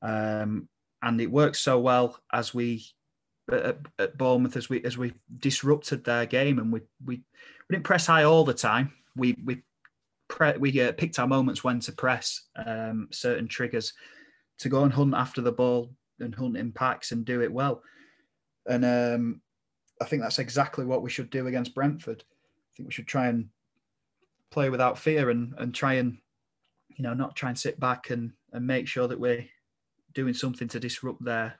um, 0.00 0.68
and 1.02 1.20
it 1.20 1.30
works 1.30 1.58
so 1.58 1.80
well 1.80 2.16
as 2.32 2.54
we 2.54 2.86
at, 3.50 3.78
at, 3.98 4.18
Bournemouth 4.18 4.56
as 4.56 4.68
we 4.68 4.82
as 4.84 4.96
we 4.96 5.12
disrupted 5.38 6.04
their 6.04 6.26
game, 6.26 6.58
and 6.58 6.72
we 6.72 6.80
we 7.04 7.16
we 7.68 7.76
didn't 7.76 7.84
press 7.84 8.06
high 8.06 8.24
all 8.24 8.44
the 8.44 8.54
time. 8.54 8.92
We 9.16 9.36
we 9.44 9.62
pre- 10.28 10.58
we 10.58 10.80
uh, 10.80 10.92
picked 10.92 11.18
our 11.18 11.26
moments 11.26 11.64
when 11.64 11.80
to 11.80 11.92
press 11.92 12.42
um, 12.64 13.08
certain 13.10 13.48
triggers 13.48 13.92
to 14.58 14.68
go 14.68 14.84
and 14.84 14.92
hunt 14.92 15.14
after 15.14 15.40
the 15.40 15.52
ball 15.52 15.90
and 16.20 16.34
hunt 16.34 16.56
impacts 16.56 17.12
and 17.12 17.24
do 17.24 17.42
it 17.42 17.52
well. 17.52 17.82
And 18.66 18.84
um, 18.84 19.40
I 20.00 20.04
think 20.04 20.22
that's 20.22 20.38
exactly 20.38 20.84
what 20.84 21.02
we 21.02 21.10
should 21.10 21.30
do 21.30 21.46
against 21.46 21.74
Brentford. 21.74 22.22
I 22.22 22.70
think 22.76 22.88
we 22.88 22.92
should 22.92 23.08
try 23.08 23.26
and 23.26 23.48
play 24.50 24.70
without 24.70 24.98
fear 24.98 25.30
and 25.30 25.54
and 25.58 25.74
try 25.74 25.94
and 25.94 26.18
you 26.96 27.02
know 27.02 27.14
not 27.14 27.36
try 27.36 27.48
and 27.48 27.58
sit 27.58 27.80
back 27.80 28.10
and 28.10 28.32
and 28.52 28.66
make 28.66 28.86
sure 28.86 29.08
that 29.08 29.18
we're 29.18 29.46
doing 30.14 30.34
something 30.34 30.68
to 30.68 30.80
disrupt 30.80 31.24
their 31.24 31.58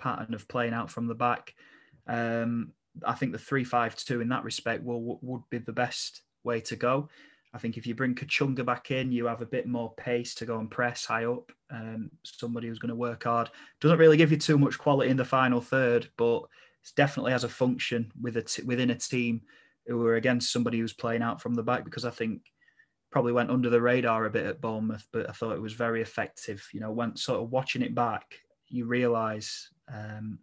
pattern 0.00 0.34
of 0.34 0.48
playing 0.48 0.74
out 0.74 0.90
from 0.90 1.06
the 1.06 1.14
back. 1.14 1.54
Um, 2.06 2.72
I 3.04 3.14
think 3.14 3.32
the 3.32 3.38
three-five-two 3.38 4.20
in 4.20 4.28
that 4.30 4.44
respect 4.44 4.82
will 4.82 5.18
would 5.22 5.42
be 5.50 5.58
the 5.58 5.72
best 5.72 6.22
way 6.42 6.60
to 6.62 6.76
go. 6.76 7.08
I 7.52 7.58
think 7.58 7.76
if 7.76 7.86
you 7.86 7.94
bring 7.94 8.14
Kachunga 8.14 8.64
back 8.64 8.90
in, 8.90 9.12
you 9.12 9.26
have 9.26 9.42
a 9.42 9.46
bit 9.46 9.66
more 9.66 9.92
pace 9.96 10.34
to 10.36 10.46
go 10.46 10.58
and 10.58 10.70
press 10.70 11.04
high 11.04 11.24
up. 11.24 11.50
Um, 11.70 12.10
somebody 12.22 12.68
who's 12.68 12.78
going 12.78 12.90
to 12.90 12.94
work 12.94 13.24
hard. 13.24 13.50
Doesn't 13.80 13.98
really 13.98 14.16
give 14.16 14.30
you 14.30 14.38
too 14.38 14.56
much 14.56 14.78
quality 14.78 15.10
in 15.10 15.16
the 15.16 15.24
final 15.24 15.60
third, 15.60 16.08
but 16.16 16.42
it 16.84 16.92
definitely 16.96 17.32
has 17.32 17.44
a 17.44 17.48
function 17.48 18.12
with 18.20 18.36
a 18.36 18.42
t- 18.42 18.62
within 18.62 18.90
a 18.90 18.94
team 18.94 19.42
who 19.86 20.04
are 20.06 20.14
against 20.14 20.52
somebody 20.52 20.78
who's 20.78 20.92
playing 20.92 21.22
out 21.22 21.40
from 21.42 21.54
the 21.54 21.62
back. 21.62 21.84
Because 21.84 22.04
I 22.04 22.10
think 22.10 22.42
probably 23.10 23.32
went 23.32 23.50
under 23.50 23.70
the 23.70 23.82
radar 23.82 24.26
a 24.26 24.30
bit 24.30 24.46
at 24.46 24.60
Bournemouth, 24.60 25.06
but 25.12 25.28
I 25.28 25.32
thought 25.32 25.56
it 25.56 25.62
was 25.62 25.72
very 25.72 26.02
effective. 26.02 26.64
You 26.72 26.80
know, 26.80 26.92
when 26.92 27.16
sort 27.16 27.40
of 27.40 27.50
watching 27.50 27.82
it 27.82 27.96
back, 27.96 28.26
you 28.70 28.86
realise 28.86 29.68
um, 29.92 30.38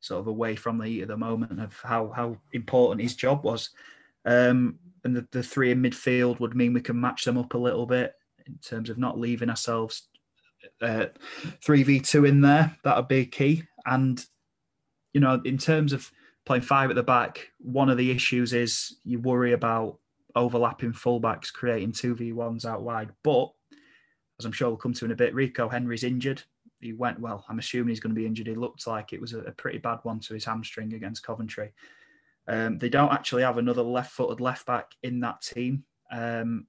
sort 0.00 0.20
of 0.20 0.26
away 0.26 0.56
from 0.56 0.78
the 0.78 0.86
heat 0.86 1.02
of 1.02 1.08
the 1.08 1.16
moment 1.16 1.60
of 1.60 1.78
how 1.82 2.10
how 2.10 2.36
important 2.52 3.00
his 3.00 3.14
job 3.14 3.44
was. 3.44 3.70
Um, 4.24 4.78
and 5.04 5.16
the, 5.16 5.26
the 5.30 5.42
three 5.42 5.70
in 5.70 5.82
midfield 5.82 6.40
would 6.40 6.54
mean 6.54 6.72
we 6.72 6.80
can 6.80 7.00
match 7.00 7.24
them 7.24 7.38
up 7.38 7.54
a 7.54 7.58
little 7.58 7.86
bit 7.86 8.14
in 8.46 8.58
terms 8.58 8.90
of 8.90 8.98
not 8.98 9.18
leaving 9.18 9.48
ourselves 9.48 10.08
uh, 10.82 11.06
three 11.62 11.82
v 11.82 12.00
two 12.00 12.24
in 12.24 12.40
there. 12.40 12.76
That 12.84 12.96
would 12.96 13.08
be 13.08 13.26
key. 13.26 13.62
And 13.86 14.24
you 15.12 15.20
know, 15.20 15.40
in 15.44 15.58
terms 15.58 15.92
of 15.92 16.10
playing 16.44 16.62
five 16.62 16.90
at 16.90 16.96
the 16.96 17.02
back, 17.02 17.50
one 17.58 17.88
of 17.88 17.96
the 17.96 18.10
issues 18.10 18.52
is 18.52 18.96
you 19.04 19.18
worry 19.20 19.52
about 19.52 19.98
overlapping 20.34 20.92
fullbacks 20.92 21.52
creating 21.52 21.92
two 21.92 22.14
v 22.14 22.32
ones 22.32 22.64
out 22.64 22.82
wide. 22.82 23.10
But 23.22 23.50
as 24.38 24.44
I'm 24.44 24.52
sure 24.52 24.68
we'll 24.68 24.76
come 24.76 24.92
to 24.94 25.04
in 25.04 25.10
a 25.10 25.16
bit, 25.16 25.34
Rico 25.34 25.68
Henry's 25.68 26.04
injured. 26.04 26.42
He 26.80 26.92
went 26.92 27.20
well. 27.20 27.44
I'm 27.48 27.58
assuming 27.58 27.88
he's 27.88 28.00
going 28.00 28.14
to 28.14 28.20
be 28.20 28.26
injured. 28.26 28.46
He 28.46 28.54
looked 28.54 28.86
like 28.86 29.12
it 29.12 29.20
was 29.20 29.32
a, 29.32 29.40
a 29.40 29.52
pretty 29.52 29.78
bad 29.78 29.98
one 30.02 30.20
to 30.20 30.34
his 30.34 30.44
hamstring 30.44 30.94
against 30.94 31.22
Coventry. 31.22 31.72
Um, 32.46 32.78
they 32.78 32.88
don't 32.88 33.12
actually 33.12 33.42
have 33.42 33.58
another 33.58 33.82
left-footed 33.82 34.40
left 34.40 34.66
back 34.66 34.92
in 35.02 35.20
that 35.20 35.42
team. 35.42 35.84
Um, 36.10 36.66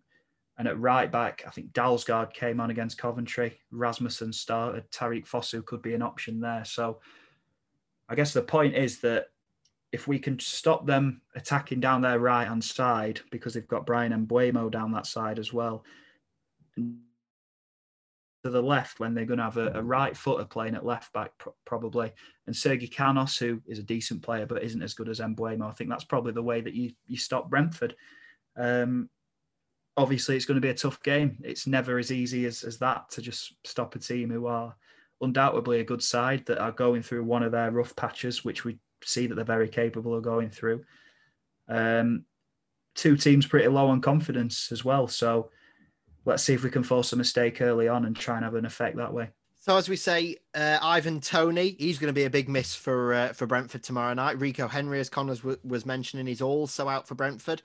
and 0.57 0.67
at 0.67 0.79
right 0.79 1.09
back, 1.09 1.43
I 1.47 1.51
think 1.51 1.71
Dalsgaard 1.71 2.33
came 2.33 2.59
on 2.59 2.69
against 2.69 2.97
Coventry. 2.97 3.59
Rasmussen 3.71 4.33
started. 4.33 4.91
Tarique 4.91 5.27
Fosu 5.27 5.63
could 5.63 5.81
be 5.81 5.93
an 5.93 6.01
option 6.01 6.41
there. 6.41 6.65
So 6.65 6.99
I 8.09 8.15
guess 8.15 8.33
the 8.33 8.41
point 8.41 8.75
is 8.75 8.99
that 8.99 9.27
if 9.91 10.07
we 10.07 10.19
can 10.19 10.37
stop 10.37 10.85
them 10.85 11.21
attacking 11.33 11.79
down 11.79 12.01
their 12.01 12.19
right 12.19 12.47
hand 12.47 12.63
side, 12.63 13.21
because 13.31 13.53
they've 13.53 13.67
got 13.67 13.85
Bryan 13.85 14.11
and 14.11 14.27
Mbeumo 14.27 14.69
down 14.69 14.91
that 14.91 15.05
side 15.07 15.39
as 15.39 15.53
well, 15.53 15.85
to 18.43 18.49
the 18.49 18.61
left 18.61 18.99
when 18.99 19.13
they're 19.13 19.25
going 19.25 19.37
to 19.37 19.43
have 19.43 19.57
a, 19.57 19.71
a 19.75 19.83
right 19.83 20.15
footer 20.15 20.45
playing 20.45 20.75
at 20.75 20.85
left 20.85 21.11
back 21.13 21.31
pr- 21.37 21.49
probably, 21.65 22.11
and 22.47 22.55
Sergi 22.55 22.87
Canos, 22.87 23.37
who 23.37 23.61
is 23.67 23.79
a 23.79 23.83
decent 23.83 24.21
player 24.21 24.45
but 24.45 24.63
isn't 24.63 24.81
as 24.81 24.93
good 24.93 25.09
as 25.09 25.19
Mbeumo. 25.19 25.69
I 25.69 25.73
think 25.73 25.89
that's 25.89 26.05
probably 26.05 26.31
the 26.31 26.43
way 26.43 26.61
that 26.61 26.73
you 26.73 26.91
you 27.05 27.17
stop 27.17 27.49
Brentford. 27.49 27.95
Um, 28.57 29.09
obviously, 29.97 30.35
it's 30.35 30.45
going 30.45 30.55
to 30.55 30.61
be 30.61 30.69
a 30.69 30.73
tough 30.73 31.01
game. 31.03 31.37
It's 31.43 31.67
never 31.67 31.97
as 31.97 32.11
easy 32.11 32.45
as, 32.45 32.63
as 32.63 32.79
that 32.79 33.09
to 33.11 33.21
just 33.21 33.55
stop 33.65 33.95
a 33.95 33.99
team 33.99 34.29
who 34.29 34.47
are 34.47 34.75
undoubtedly 35.21 35.81
a 35.81 35.85
good 35.85 36.01
side 36.01 36.45
that 36.45 36.59
are 36.59 36.71
going 36.71 37.01
through 37.01 37.23
one 37.23 37.43
of 37.43 37.51
their 37.51 37.71
rough 37.71 37.95
patches, 37.95 38.45
which 38.45 38.63
we 38.63 38.79
see 39.03 39.27
that 39.27 39.35
they're 39.35 39.43
very 39.43 39.67
capable 39.67 40.15
of 40.15 40.23
going 40.23 40.49
through. 40.49 40.83
Um, 41.67 42.25
two 42.95 43.17
teams 43.17 43.45
pretty 43.45 43.67
low 43.67 43.87
on 43.87 44.01
confidence 44.01 44.71
as 44.71 44.83
well, 44.83 45.07
so 45.07 45.51
let's 46.29 46.43
see 46.43 46.53
if 46.53 46.63
we 46.63 46.69
can 46.69 46.83
force 46.83 47.11
a 47.11 47.15
mistake 47.15 47.61
early 47.61 47.87
on 47.87 48.05
and 48.05 48.15
try 48.15 48.35
and 48.35 48.45
have 48.45 48.55
an 48.55 48.65
effect 48.65 48.95
that 48.97 49.13
way. 49.13 49.29
So 49.61 49.75
as 49.75 49.89
we 49.89 49.97
say, 49.97 50.37
uh, 50.55 50.79
Ivan 50.81 51.19
Toney, 51.19 51.75
he's 51.77 51.99
going 51.99 52.07
to 52.07 52.13
be 52.13 52.23
a 52.23 52.29
big 52.29 52.47
miss 52.47 52.73
for 52.73 53.13
uh, 53.13 53.33
for 53.33 53.45
Brentford 53.45 53.83
tomorrow 53.83 54.13
night. 54.13 54.39
Rico 54.39 54.67
Henry, 54.67 54.99
as 54.99 55.09
Connors 55.09 55.39
w- 55.39 55.59
was 55.65 55.85
mentioning, 55.85 56.25
he's 56.25 56.41
also 56.41 56.87
out 56.87 57.07
for 57.07 57.15
Brentford. 57.15 57.61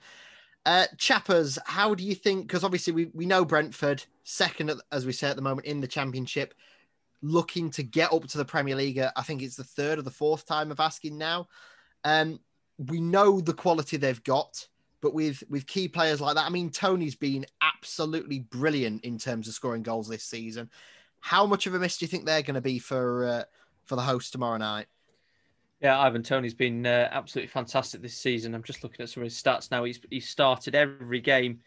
Uh, 0.65 0.87
Chappers, 0.97 1.57
how 1.65 1.95
do 1.95 2.03
you 2.03 2.15
think? 2.15 2.47
Because 2.47 2.63
obviously 2.63 2.91
we, 2.91 3.05
we 3.13 3.25
know 3.25 3.45
Brentford 3.45 4.03
second, 4.23 4.71
at, 4.71 4.77
as 4.91 5.05
we 5.05 5.13
say 5.13 5.29
at 5.29 5.35
the 5.35 5.41
moment 5.41 5.67
in 5.67 5.79
the 5.79 5.87
Championship, 5.87 6.53
looking 7.21 7.69
to 7.71 7.83
get 7.83 8.11
up 8.11 8.27
to 8.27 8.37
the 8.37 8.45
Premier 8.45 8.75
League. 8.75 8.99
I 8.99 9.21
think 9.21 9.41
it's 9.41 9.55
the 9.55 9.63
third 9.63 9.99
or 9.99 10.01
the 10.01 10.11
fourth 10.11 10.45
time 10.45 10.71
of 10.71 10.79
asking 10.79 11.17
now. 11.17 11.47
Um, 12.03 12.39
we 12.77 12.99
know 12.99 13.39
the 13.39 13.53
quality 13.53 13.97
they've 13.97 14.23
got. 14.23 14.67
But 15.05 15.13
with 15.13 15.43
with 15.51 15.67
key 15.67 15.87
players 15.87 16.19
like 16.19 16.33
that, 16.33 16.47
I 16.47 16.49
mean, 16.49 16.71
Toney's 16.71 17.13
been 17.13 17.45
absolutely 17.61 18.39
brilliant 18.39 19.03
in 19.03 19.19
terms 19.19 19.47
of 19.47 19.53
scoring 19.53 19.83
goals 19.83 20.07
this 20.07 20.23
season. 20.23 20.67
How 21.19 21.45
much 21.45 21.67
of 21.67 21.75
a 21.75 21.79
miss 21.79 21.99
do 21.99 22.05
you 22.05 22.09
think 22.09 22.25
they're 22.25 22.41
going 22.41 22.55
to 22.55 22.61
be 22.61 22.79
for 22.79 23.27
uh, 23.27 23.43
for 23.83 23.97
the 23.97 24.01
host 24.01 24.31
tomorrow 24.31 24.57
night? 24.57 24.87
Yeah, 25.79 25.99
Ivan 25.99 26.23
Toney's 26.23 26.55
been 26.55 26.87
uh, 26.87 27.07
absolutely 27.11 27.49
fantastic 27.49 28.01
this 28.01 28.17
season. 28.17 28.55
I'm 28.55 28.63
just 28.63 28.81
looking 28.81 29.03
at 29.03 29.09
some 29.09 29.21
of 29.21 29.25
his 29.25 29.39
stats 29.39 29.69
now. 29.69 29.83
He's 29.83 29.99
he's 30.09 30.27
started 30.27 30.73
every 30.73 31.21
game. 31.21 31.59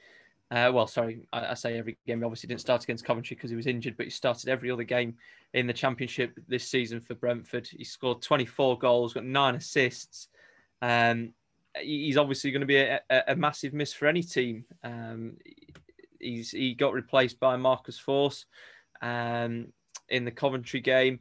Uh, 0.50 0.72
well, 0.74 0.88
sorry, 0.88 1.20
I, 1.32 1.52
I, 1.52 1.54
say 1.54 1.78
every 1.78 1.96
game. 2.08 2.18
He 2.18 2.24
obviously 2.24 2.48
didn't 2.48 2.62
start 2.62 2.82
against 2.82 3.04
Coventry 3.04 3.36
because 3.36 3.50
he 3.50 3.56
was 3.56 3.68
injured, 3.68 3.96
but 3.96 4.06
he 4.06 4.10
started 4.10 4.48
every 4.48 4.68
other 4.72 4.82
game 4.82 5.14
in 5.54 5.68
the 5.68 5.72
Championship 5.72 6.32
this 6.48 6.68
season 6.68 7.00
for 7.00 7.14
Brentford. 7.14 7.68
He 7.68 7.84
scored 7.84 8.20
24 8.20 8.80
goals, 8.80 9.14
got 9.14 9.24
nine 9.24 9.54
assists. 9.54 10.26
Um, 10.82 11.34
he's 11.76 12.16
obviously 12.16 12.50
going 12.50 12.60
to 12.60 12.66
be 12.66 12.76
a, 12.76 13.00
a, 13.28 13.36
massive 13.36 13.72
miss 13.72 13.92
for 13.92 14.06
any 14.06 14.22
team. 14.22 14.64
Um, 14.82 15.36
he's 16.20 16.50
he 16.50 16.74
got 16.74 16.94
replaced 16.94 17.38
by 17.40 17.56
Marcus 17.56 18.00
Forss 18.00 18.44
um, 19.02 19.72
in 20.08 20.24
the 20.24 20.30
Coventry 20.30 20.80
game. 20.80 21.20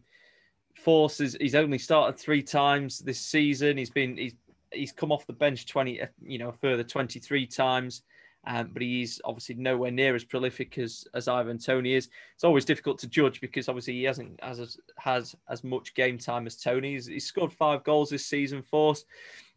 Forss 0.86 1.22
is 1.22 1.38
he's 1.40 1.56
only 1.56 1.78
started 1.78 2.20
three 2.20 2.44
times 2.44 3.00
this 3.00 3.20
season. 3.20 3.78
He's 3.78 3.90
been 3.90 4.18
he's 4.18 4.36
he's 4.72 4.92
come 4.92 5.12
off 5.12 5.28
the 5.28 5.34
bench 5.34 5.66
twenty 5.66 6.02
you 6.26 6.38
know 6.38 6.54
further 6.62 6.84
twenty 6.84 7.20
three 7.20 7.48
times. 7.48 8.04
Um, 8.50 8.70
but 8.72 8.82
he's 8.82 9.20
obviously 9.26 9.56
nowhere 9.56 9.92
near 9.92 10.16
as 10.16 10.24
prolific 10.24 10.78
as, 10.78 11.06
as 11.14 11.28
Ivan 11.28 11.58
Toney 11.58 11.94
is. 11.94 12.10
It's 12.34 12.46
always 12.46 12.64
difficult 12.64 12.98
to 13.00 13.08
judge 13.08 13.42
because 13.42 13.68
obviously 13.68 13.96
he 13.96 14.04
hasn't 14.06 14.42
has 14.42 14.78
has 14.98 15.36
as 15.50 15.66
much 15.66 15.94
game 15.96 16.18
time 16.18 16.48
as 16.48 16.56
Toney. 16.56 16.94
He's, 16.94 17.08
he's 17.08 17.26
scored 17.26 17.52
five 17.52 17.84
goals 17.84 18.10
this 18.10 18.26
season 18.26 18.62
for 18.62 18.92
us, 18.92 19.04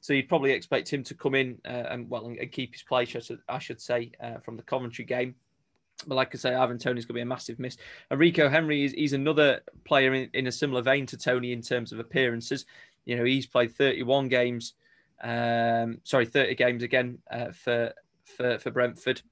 so 0.01 0.13
you'd 0.13 0.29
probably 0.29 0.51
expect 0.51 0.93
him 0.93 1.05
to 1.05 1.15
come 1.15 1.37
in 1.37 1.59
uh, 1.65 1.87
and 1.91 2.11
well 2.11 2.27
and, 2.27 2.51
keep 2.51 2.73
his 2.73 2.83
place. 2.83 3.15
I 3.15 3.21
should, 3.21 3.39
I 3.49 3.59
should 3.61 3.81
say 3.81 4.11
uh, 4.21 4.39
from 4.39 4.57
the 4.57 4.65
Coventry 4.65 5.05
game. 5.05 5.37
But 6.09 6.17
like 6.17 6.35
I 6.35 6.39
say, 6.39 6.55
Ivan 6.55 6.79
Toney's 6.79 7.05
going 7.05 7.15
to 7.15 7.19
be 7.19 7.23
a 7.23 7.27
massive 7.27 7.61
miss. 7.61 7.77
And 8.11 8.19
Rico 8.19 8.49
Henry 8.49 8.85
is 8.85 8.93
he's 8.93 9.13
another 9.13 9.61
player 9.85 10.15
in, 10.15 10.31
in 10.35 10.49
a 10.49 10.53
similar 10.53 10.83
vein 10.83 11.07
to 11.07 11.17
Toney 11.17 11.53
in 11.53 11.63
terms 11.63 11.93
of 11.93 12.01
appearances. 12.01 12.67
You 13.05 13.17
know, 13.17 13.25
he's 13.25 13.47
played 13.47 13.77
31 13.77 14.29
games, 14.29 14.75
um, 15.23 16.01
sorry, 16.03 16.27
30 16.27 16.57
games 16.57 16.83
again 16.83 17.19
uh, 17.31 17.53
for, 17.53 17.93
for 18.37 18.59
for 18.59 18.71
Brentford. 18.71 19.23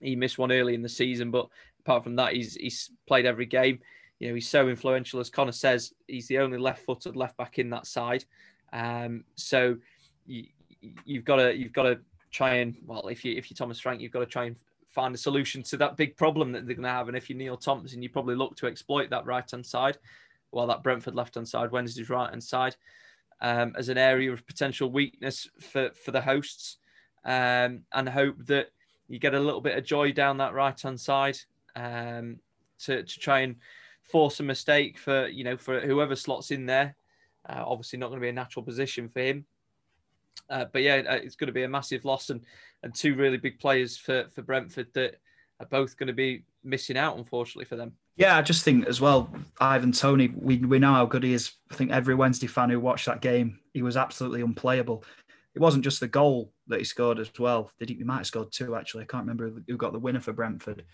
He 0.00 0.16
missed 0.16 0.38
one 0.38 0.52
early 0.52 0.74
in 0.74 0.82
the 0.82 0.88
season, 0.88 1.30
but 1.30 1.48
apart 1.80 2.04
from 2.04 2.16
that, 2.16 2.34
he's 2.34 2.54
he's 2.54 2.90
played 3.06 3.26
every 3.26 3.46
game. 3.46 3.80
You 4.18 4.28
know, 4.28 4.34
he's 4.34 4.48
so 4.48 4.68
influential, 4.68 5.20
as 5.20 5.30
Connor 5.30 5.52
says. 5.52 5.92
He's 6.06 6.26
the 6.26 6.38
only 6.38 6.58
left-footed 6.58 7.16
left 7.16 7.36
back 7.36 7.58
in 7.58 7.70
that 7.70 7.86
side. 7.86 8.24
Um, 8.72 9.24
so 9.34 9.76
you, 10.26 10.46
you've 11.04 11.24
got 11.24 11.36
to 11.36 11.54
you've 11.54 11.72
got 11.72 11.84
to 11.84 11.98
try 12.30 12.54
and 12.56 12.76
well, 12.86 13.08
if 13.08 13.24
you 13.24 13.36
if 13.36 13.50
you're 13.50 13.56
Thomas 13.56 13.80
Frank, 13.80 14.00
you've 14.00 14.12
got 14.12 14.20
to 14.20 14.26
try 14.26 14.44
and 14.44 14.56
find 14.88 15.14
a 15.14 15.18
solution 15.18 15.62
to 15.62 15.76
that 15.76 15.96
big 15.96 16.16
problem 16.16 16.52
that 16.52 16.66
they're 16.66 16.74
going 16.74 16.84
to 16.84 16.88
have. 16.88 17.08
And 17.08 17.16
if 17.16 17.28
you're 17.28 17.38
Neil 17.38 17.56
Thompson, 17.56 18.02
you 18.02 18.08
probably 18.08 18.34
look 18.34 18.56
to 18.56 18.66
exploit 18.66 19.10
that 19.10 19.26
right 19.26 19.50
hand 19.50 19.66
side, 19.66 19.98
while 20.50 20.66
that 20.68 20.82
Brentford 20.82 21.14
left 21.14 21.34
hand 21.34 21.46
side, 21.48 21.70
Wednesday's 21.70 22.08
right 22.08 22.30
hand 22.30 22.42
side, 22.42 22.76
um, 23.42 23.74
as 23.76 23.90
an 23.90 23.98
area 23.98 24.32
of 24.32 24.46
potential 24.46 24.90
weakness 24.90 25.48
for 25.60 25.90
for 25.90 26.10
the 26.10 26.20
hosts, 26.22 26.78
um, 27.26 27.82
and 27.92 28.08
hope 28.08 28.36
that 28.46 28.68
you 29.08 29.18
get 29.18 29.34
a 29.34 29.40
little 29.40 29.60
bit 29.60 29.76
of 29.76 29.84
joy 29.84 30.12
down 30.12 30.38
that 30.38 30.54
right 30.54 30.80
hand 30.80 31.00
side 31.00 31.36
um, 31.74 32.38
to 32.78 33.02
to 33.02 33.18
try 33.18 33.40
and 33.40 33.56
force 34.02 34.40
a 34.40 34.42
mistake 34.42 34.98
for 34.98 35.26
you 35.26 35.44
know 35.44 35.56
for 35.56 35.80
whoever 35.80 36.16
slots 36.16 36.50
in 36.50 36.64
there. 36.64 36.96
Uh, 37.48 37.62
obviously, 37.66 37.98
not 37.98 38.08
going 38.08 38.20
to 38.20 38.24
be 38.24 38.30
a 38.30 38.32
natural 38.32 38.64
position 38.64 39.08
for 39.08 39.20
him. 39.20 39.44
Uh, 40.48 40.64
but 40.72 40.82
yeah, 40.82 41.02
uh, 41.08 41.14
it's 41.14 41.36
going 41.36 41.46
to 41.48 41.52
be 41.52 41.64
a 41.64 41.68
massive 41.68 42.04
loss 42.04 42.30
and 42.30 42.40
and 42.82 42.94
two 42.94 43.14
really 43.14 43.36
big 43.36 43.58
players 43.58 43.96
for 43.96 44.26
for 44.34 44.42
Brentford 44.42 44.88
that 44.94 45.16
are 45.60 45.66
both 45.66 45.96
going 45.96 46.08
to 46.08 46.12
be 46.12 46.44
missing 46.62 46.96
out, 46.96 47.16
unfortunately 47.16 47.64
for 47.64 47.76
them. 47.76 47.92
Yeah, 48.16 48.36
I 48.36 48.42
just 48.42 48.64
think 48.64 48.86
as 48.86 49.00
well, 49.00 49.30
Ivan 49.60 49.92
Toney, 49.92 50.32
We 50.34 50.58
we 50.58 50.78
know 50.78 50.92
how 50.92 51.06
good 51.06 51.22
he 51.24 51.34
is. 51.34 51.52
I 51.70 51.74
think 51.74 51.90
every 51.90 52.14
Wednesday 52.14 52.46
fan 52.46 52.70
who 52.70 52.80
watched 52.80 53.06
that 53.06 53.20
game, 53.20 53.58
he 53.74 53.82
was 53.82 53.96
absolutely 53.96 54.42
unplayable. 54.42 55.04
It 55.56 55.62
wasn't 55.62 55.84
just 55.84 55.98
the 55.98 56.06
goal 56.06 56.52
that 56.68 56.78
he 56.78 56.84
scored 56.84 57.18
as 57.18 57.30
well. 57.38 57.72
Did 57.78 57.88
he, 57.88 57.96
he 57.96 58.04
might 58.04 58.18
have 58.18 58.26
scored 58.26 58.52
two 58.52 58.76
actually. 58.76 59.02
I 59.02 59.06
can't 59.06 59.24
remember 59.24 59.50
who 59.66 59.76
got 59.76 59.92
the 59.92 59.98
winner 59.98 60.20
for 60.20 60.32
Brentford. 60.32 60.84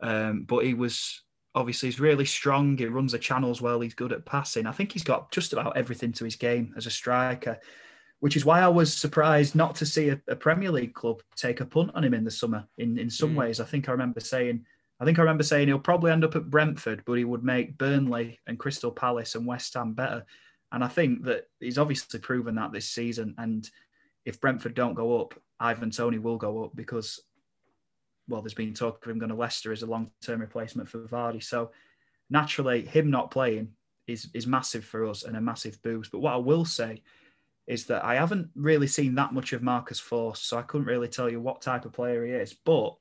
Um, 0.00 0.44
but 0.44 0.64
he 0.64 0.74
was 0.74 1.22
obviously 1.54 1.88
he's 1.88 2.00
really 2.00 2.24
strong. 2.24 2.76
He 2.76 2.86
runs 2.86 3.12
the 3.12 3.18
channels 3.18 3.62
well. 3.62 3.80
He's 3.80 3.94
good 3.94 4.12
at 4.12 4.26
passing. 4.26 4.66
I 4.66 4.72
think 4.72 4.92
he's 4.92 5.04
got 5.04 5.30
just 5.30 5.52
about 5.52 5.76
everything 5.76 6.12
to 6.14 6.24
his 6.24 6.36
game 6.36 6.74
as 6.76 6.86
a 6.86 6.90
striker 6.90 7.60
which 8.20 8.36
is 8.36 8.44
why 8.44 8.60
I 8.60 8.68
was 8.68 8.92
surprised 8.92 9.54
not 9.54 9.74
to 9.76 9.86
see 9.86 10.08
a, 10.08 10.20
a, 10.28 10.36
Premier 10.36 10.70
League 10.70 10.94
club 10.94 11.22
take 11.36 11.60
a 11.60 11.66
punt 11.66 11.90
on 11.94 12.04
him 12.04 12.14
in 12.14 12.24
the 12.24 12.30
summer. 12.30 12.66
In 12.78 12.98
in 12.98 13.10
some 13.10 13.34
mm. 13.34 13.36
ways, 13.36 13.60
I 13.60 13.64
think 13.64 13.88
I 13.88 13.92
remember 13.92 14.20
saying, 14.20 14.64
I 15.00 15.04
think 15.04 15.18
I 15.18 15.22
remember 15.22 15.42
saying 15.42 15.68
he'll 15.68 15.78
probably 15.78 16.12
end 16.12 16.24
up 16.24 16.36
at 16.36 16.50
Brentford, 16.50 17.02
but 17.04 17.18
he 17.18 17.24
would 17.24 17.44
make 17.44 17.78
Burnley 17.78 18.40
and 18.46 18.58
Crystal 18.58 18.90
Palace 18.90 19.34
and 19.34 19.46
West 19.46 19.74
Ham 19.74 19.92
better. 19.92 20.24
And 20.72 20.82
I 20.82 20.88
think 20.88 21.24
that 21.24 21.48
he's 21.60 21.78
obviously 21.78 22.20
proven 22.20 22.54
that 22.56 22.72
this 22.72 22.88
season. 22.88 23.34
And 23.38 23.68
if 24.26 24.40
Brentford 24.40 24.74
don't 24.74 24.94
go 24.94 25.20
up, 25.20 25.34
Ivan 25.58 25.90
Toney 25.90 26.18
will 26.18 26.36
go 26.36 26.64
up 26.64 26.72
because, 26.74 27.22
well, 28.28 28.42
there's 28.42 28.54
been 28.54 28.74
talk 28.74 29.02
of 29.02 29.10
him 29.10 29.18
going 29.18 29.30
to 29.30 29.36
Leicester 29.36 29.72
as 29.72 29.82
a 29.82 29.86
long-term 29.86 30.40
replacement 30.40 30.88
for 30.88 30.98
Vardy. 31.06 31.42
So 31.42 31.70
naturally, 32.28 32.84
him 32.84 33.08
not 33.08 33.30
playing 33.30 33.68
is 34.06 34.28
is 34.34 34.46
massive 34.46 34.84
for 34.84 35.06
us 35.06 35.22
and 35.22 35.36
a 35.36 35.40
massive 35.40 35.80
boost. 35.82 36.10
But 36.10 36.18
what 36.18 36.34
I 36.34 36.38
will 36.38 36.64
say 36.64 37.02
is 37.66 37.86
that 37.86 38.04
I 38.04 38.16
haven't 38.16 38.48
really 38.54 38.86
seen 38.88 39.14
that 39.14 39.32
much 39.32 39.52
of 39.52 39.62
Marcus 39.62 40.00
Forss, 40.00 40.38
so 40.38 40.58
I 40.58 40.62
couldn't 40.62 40.86
really 40.86 41.08
tell 41.08 41.30
you 41.30 41.40
what 41.40 41.62
type 41.62 41.84
of 41.84 41.92
player 41.92 42.26
he 42.26 42.32
is. 42.32 42.52
But 42.52 42.96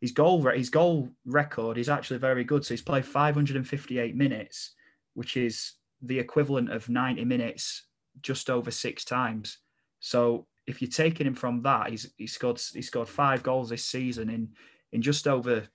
his 0.00 0.12
goal 0.12 0.42
his 0.42 0.70
goal 0.70 1.10
record 1.26 1.76
is 1.76 1.90
actually 1.90 2.18
very 2.18 2.44
good. 2.44 2.64
So 2.64 2.72
he's 2.72 2.82
played 2.82 3.04
558 3.04 4.16
minutes, 4.16 4.74
which 5.12 5.36
is 5.36 5.74
the 6.00 6.18
equivalent 6.18 6.70
of 6.70 6.88
90 6.88 7.24
minutes 7.26 7.84
just 8.22 8.48
over 8.48 8.70
six 8.70 9.04
times. 9.04 9.58
So 10.06 10.46
if 10.68 10.80
you're 10.80 10.88
taking 10.88 11.26
him 11.26 11.34
from 11.34 11.62
that, 11.62 11.90
he's 11.90 12.12
he 12.16 12.28
scored 12.28 12.60
he 12.72 12.80
scored 12.80 13.08
five 13.08 13.42
goals 13.42 13.70
this 13.70 13.84
season 13.84 14.30
in 14.30 14.50
in 14.92 15.02
just 15.02 15.26
over 15.26 15.66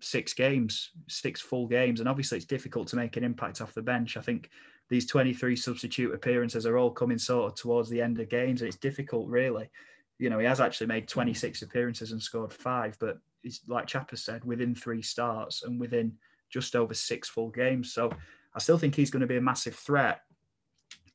six 0.00 0.34
games, 0.34 0.90
six 1.08 1.40
full 1.40 1.66
games, 1.66 1.98
and 1.98 2.08
obviously 2.08 2.38
it's 2.38 2.46
difficult 2.46 2.86
to 2.88 2.96
make 2.96 3.16
an 3.16 3.24
impact 3.24 3.60
off 3.60 3.74
the 3.74 3.82
bench. 3.82 4.16
I 4.16 4.20
think 4.20 4.50
these 4.88 5.08
23 5.08 5.56
substitute 5.56 6.14
appearances 6.14 6.64
are 6.64 6.78
all 6.78 6.92
coming 6.92 7.18
sort 7.18 7.50
of 7.50 7.58
towards 7.58 7.90
the 7.90 8.00
end 8.00 8.20
of 8.20 8.28
games, 8.28 8.60
and 8.60 8.68
it's 8.68 8.76
difficult, 8.76 9.28
really. 9.28 9.68
You 10.16 10.30
know, 10.30 10.38
he 10.38 10.46
has 10.46 10.60
actually 10.60 10.86
made 10.86 11.08
26 11.08 11.62
appearances 11.62 12.12
and 12.12 12.22
scored 12.22 12.52
five, 12.52 12.96
but 13.00 13.18
he's 13.42 13.62
like 13.66 13.88
Chapper 13.88 14.16
said, 14.16 14.44
within 14.44 14.76
three 14.76 15.02
starts 15.02 15.64
and 15.64 15.80
within 15.80 16.12
just 16.50 16.76
over 16.76 16.94
six 16.94 17.28
full 17.28 17.50
games. 17.50 17.92
So 17.92 18.12
I 18.54 18.60
still 18.60 18.78
think 18.78 18.94
he's 18.94 19.10
going 19.10 19.22
to 19.22 19.26
be 19.26 19.38
a 19.38 19.40
massive 19.40 19.74
threat. 19.74 20.20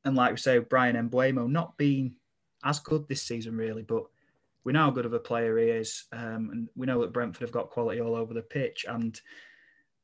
And 0.04 0.18
like 0.18 0.32
we 0.32 0.38
say, 0.38 0.60
Bryan 0.60 1.10
Mbeumo 1.10 1.50
not 1.50 1.78
being 1.78 2.16
as 2.64 2.80
good 2.80 3.08
this 3.08 3.24
season, 3.24 3.56
really, 3.56 3.84
but 3.84 4.04
we 4.64 4.74
know 4.74 4.82
how 4.82 4.92
good 4.92 5.06
of 5.06 5.14
a 5.14 5.20
player 5.20 5.58
he 5.58 5.68
is. 5.68 6.06
Um, 6.12 6.50
and 6.52 6.70
we 6.76 6.88
know 6.88 7.00
that 7.02 7.14
Brentford 7.14 7.42
have 7.42 7.54
got 7.54 7.70
quality 7.70 8.02
all 8.02 8.16
over 8.16 8.34
the 8.34 8.42
pitch. 8.42 8.86
And 8.88 9.20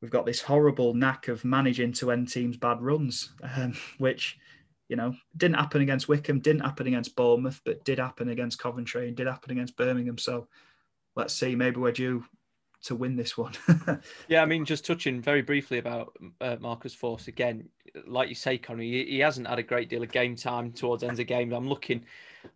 we've 0.00 0.10
got 0.10 0.24
this 0.24 0.40
horrible 0.40 0.94
knack 0.94 1.28
of 1.28 1.44
managing 1.44 1.92
to 1.94 2.10
end 2.10 2.30
teams' 2.30 2.56
bad 2.56 2.80
runs, 2.80 3.32
um, 3.56 3.74
which 3.98 4.38
you 4.88 4.96
know 4.96 5.14
didn't 5.36 5.56
happen 5.56 5.82
against 5.82 6.08
Wycombe, 6.08 6.40
didn't 6.40 6.62
happen 6.62 6.86
against 6.86 7.16
Bournemouth, 7.16 7.60
but 7.64 7.84
did 7.84 7.98
happen 7.98 8.30
against 8.30 8.58
Coventry 8.58 9.08
and 9.08 9.16
did 9.16 9.26
happen 9.26 9.50
against 9.52 9.76
Birmingham. 9.76 10.18
So 10.18 10.48
let's 11.16 11.34
see, 11.34 11.54
maybe 11.54 11.78
we're 11.78 11.92
due 11.92 12.24
to 12.84 12.94
win 12.94 13.16
this 13.16 13.36
one. 13.36 13.52
yeah, 14.28 14.42
I 14.42 14.46
mean, 14.46 14.64
just 14.64 14.84
touching 14.84 15.20
very 15.20 15.42
briefly 15.42 15.78
about 15.78 16.16
uh, 16.40 16.56
Marcus 16.60 16.94
Forss 16.94 17.28
again, 17.28 17.68
like 18.06 18.28
you 18.28 18.34
say, 18.34 18.58
Connie, 18.58 18.90
he, 18.90 19.04
he, 19.04 19.18
hasn't 19.18 19.46
had 19.46 19.58
a 19.58 19.62
great 19.62 19.88
deal 19.88 20.02
of 20.02 20.10
game 20.10 20.36
time 20.36 20.72
towards 20.72 21.02
ends 21.02 21.20
of 21.20 21.26
games. 21.26 21.52
I'm 21.52 21.68
looking, 21.68 22.04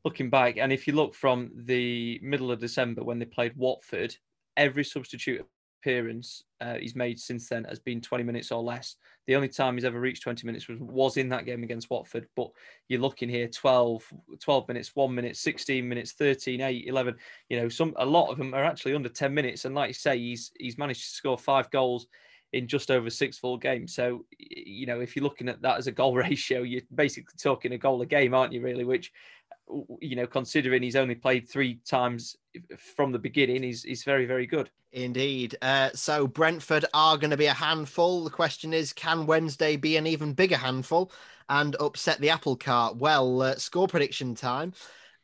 looking 0.04 0.30
back, 0.30 0.56
and 0.56 0.72
if 0.72 0.86
you 0.86 0.94
look 0.94 1.14
from 1.14 1.50
the 1.54 2.18
middle 2.22 2.50
of 2.50 2.60
December 2.60 3.04
when 3.04 3.18
they 3.18 3.24
played 3.24 3.56
Watford, 3.56 4.16
every 4.56 4.84
substitute 4.84 5.46
appearance 5.80 6.44
uh, 6.60 6.74
he's 6.74 6.96
made 6.96 7.20
since 7.20 7.48
then 7.48 7.64
has 7.64 7.78
been 7.78 8.00
20 8.00 8.24
minutes 8.24 8.50
or 8.50 8.62
less. 8.62 8.96
The 9.26 9.36
only 9.36 9.48
time 9.48 9.74
he's 9.74 9.84
ever 9.84 10.00
reached 10.00 10.22
20 10.22 10.46
minutes 10.46 10.68
was, 10.68 10.78
was 10.80 11.16
in 11.16 11.28
that 11.28 11.44
game 11.44 11.62
against 11.62 11.90
Watford. 11.90 12.26
But 12.34 12.50
you're 12.88 13.00
looking 13.00 13.28
here 13.28 13.46
12, 13.46 14.02
12 14.40 14.68
minutes, 14.68 14.96
one 14.96 15.14
minute, 15.14 15.36
16 15.36 15.88
minutes, 15.88 16.12
13, 16.12 16.60
8, 16.60 16.86
11. 16.86 17.14
You 17.48 17.60
know, 17.60 17.68
some 17.68 17.94
a 17.96 18.06
lot 18.06 18.30
of 18.30 18.38
them 18.38 18.54
are 18.54 18.64
actually 18.64 18.94
under 18.94 19.08
10 19.08 19.32
minutes. 19.32 19.64
And 19.64 19.74
like 19.74 19.88
you 19.88 19.94
say, 19.94 20.18
he's 20.18 20.50
he's 20.58 20.78
managed 20.78 21.02
to 21.02 21.10
score 21.10 21.38
five 21.38 21.70
goals 21.70 22.06
in 22.52 22.66
just 22.66 22.90
over 22.90 23.10
six 23.10 23.38
full 23.38 23.58
games. 23.58 23.94
So, 23.94 24.24
you 24.38 24.86
know, 24.86 25.00
if 25.00 25.14
you're 25.14 25.22
looking 25.22 25.48
at 25.48 25.62
that 25.62 25.78
as 25.78 25.86
a 25.86 25.92
goal 25.92 26.14
ratio, 26.16 26.62
you're 26.62 26.82
basically 26.94 27.34
talking 27.40 27.72
a 27.72 27.78
goal 27.78 28.02
a 28.02 28.06
game, 28.06 28.34
aren't 28.34 28.52
you, 28.52 28.62
really? 28.62 28.84
Which 28.84 29.12
you 30.00 30.16
know, 30.16 30.26
considering 30.26 30.82
he's 30.82 30.96
only 30.96 31.14
played 31.14 31.48
three 31.48 31.80
times 31.84 32.36
from 32.78 33.12
the 33.12 33.18
beginning, 33.18 33.62
he's, 33.62 33.82
he's 33.82 34.04
very, 34.04 34.26
very 34.26 34.46
good. 34.46 34.70
Indeed. 34.92 35.56
Uh, 35.60 35.90
so 35.94 36.26
Brentford 36.26 36.86
are 36.94 37.18
going 37.18 37.30
to 37.30 37.36
be 37.36 37.46
a 37.46 37.54
handful. 37.54 38.24
The 38.24 38.30
question 38.30 38.72
is, 38.72 38.92
can 38.92 39.26
Wednesday 39.26 39.76
be 39.76 39.96
an 39.96 40.06
even 40.06 40.32
bigger 40.32 40.56
handful 40.56 41.12
and 41.48 41.76
upset 41.80 42.20
the 42.20 42.30
apple 42.30 42.56
cart? 42.56 42.96
Well, 42.96 43.42
uh, 43.42 43.56
score 43.56 43.88
prediction 43.88 44.34
time. 44.34 44.72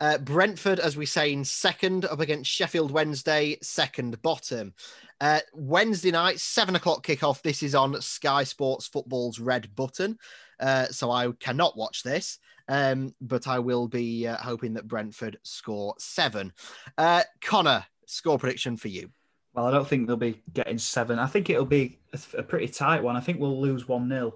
Uh, 0.01 0.19
Brentford, 0.19 0.81
as 0.81 0.97
we 0.97 1.07
say, 1.07 1.33
in 1.33 1.45
second 1.45 2.05
up 2.05 2.21
against 2.21 2.51
Sheffield 2.51 2.91
Wednesday, 2.91 3.57
second 3.63 4.21
bottom. 4.23 4.75
Uh, 5.21 5.41
Wednesday 5.53 6.11
night, 6.11 6.41
seven 6.41 6.75
o'clock 6.75 7.07
kickoff. 7.07 7.43
This 7.43 7.63
is 7.63 7.75
on 7.75 8.01
Sky 8.01 8.45
Sports 8.45 8.87
Football's 8.89 9.39
red 9.39 9.75
button. 9.75 10.19
Uh, 10.59 10.87
so 10.87 11.11
I 11.11 11.31
cannot 11.41 11.77
watch 11.77 12.03
this. 12.03 12.39
Um, 12.69 13.15
but 13.21 13.47
I 13.47 13.59
will 13.59 13.89
be 13.89 14.27
uh, 14.27 14.37
hoping 14.37 14.75
that 14.75 14.89
Brentford 14.89 15.39
score 15.43 15.95
seven. 15.99 16.53
Uh, 16.97 17.23
Connor, 17.43 17.85
score 18.07 18.39
prediction 18.39 18.77
for 18.77 18.89
you. 18.89 19.11
Well, 19.55 19.67
I 19.67 19.71
don't 19.71 19.87
think 19.87 20.07
they'll 20.07 20.17
be 20.17 20.43
getting 20.53 20.79
seven. 20.79 21.19
I 21.19 21.27
think 21.27 21.49
it'll 21.49 21.65
be 21.65 21.99
a, 22.35 22.43
pretty 22.43 22.69
tight 22.69 23.03
one. 23.03 23.17
I 23.17 23.21
think 23.21 23.39
we'll 23.39 23.61
lose 23.61 23.87
1 23.87 24.09
0. 24.09 24.35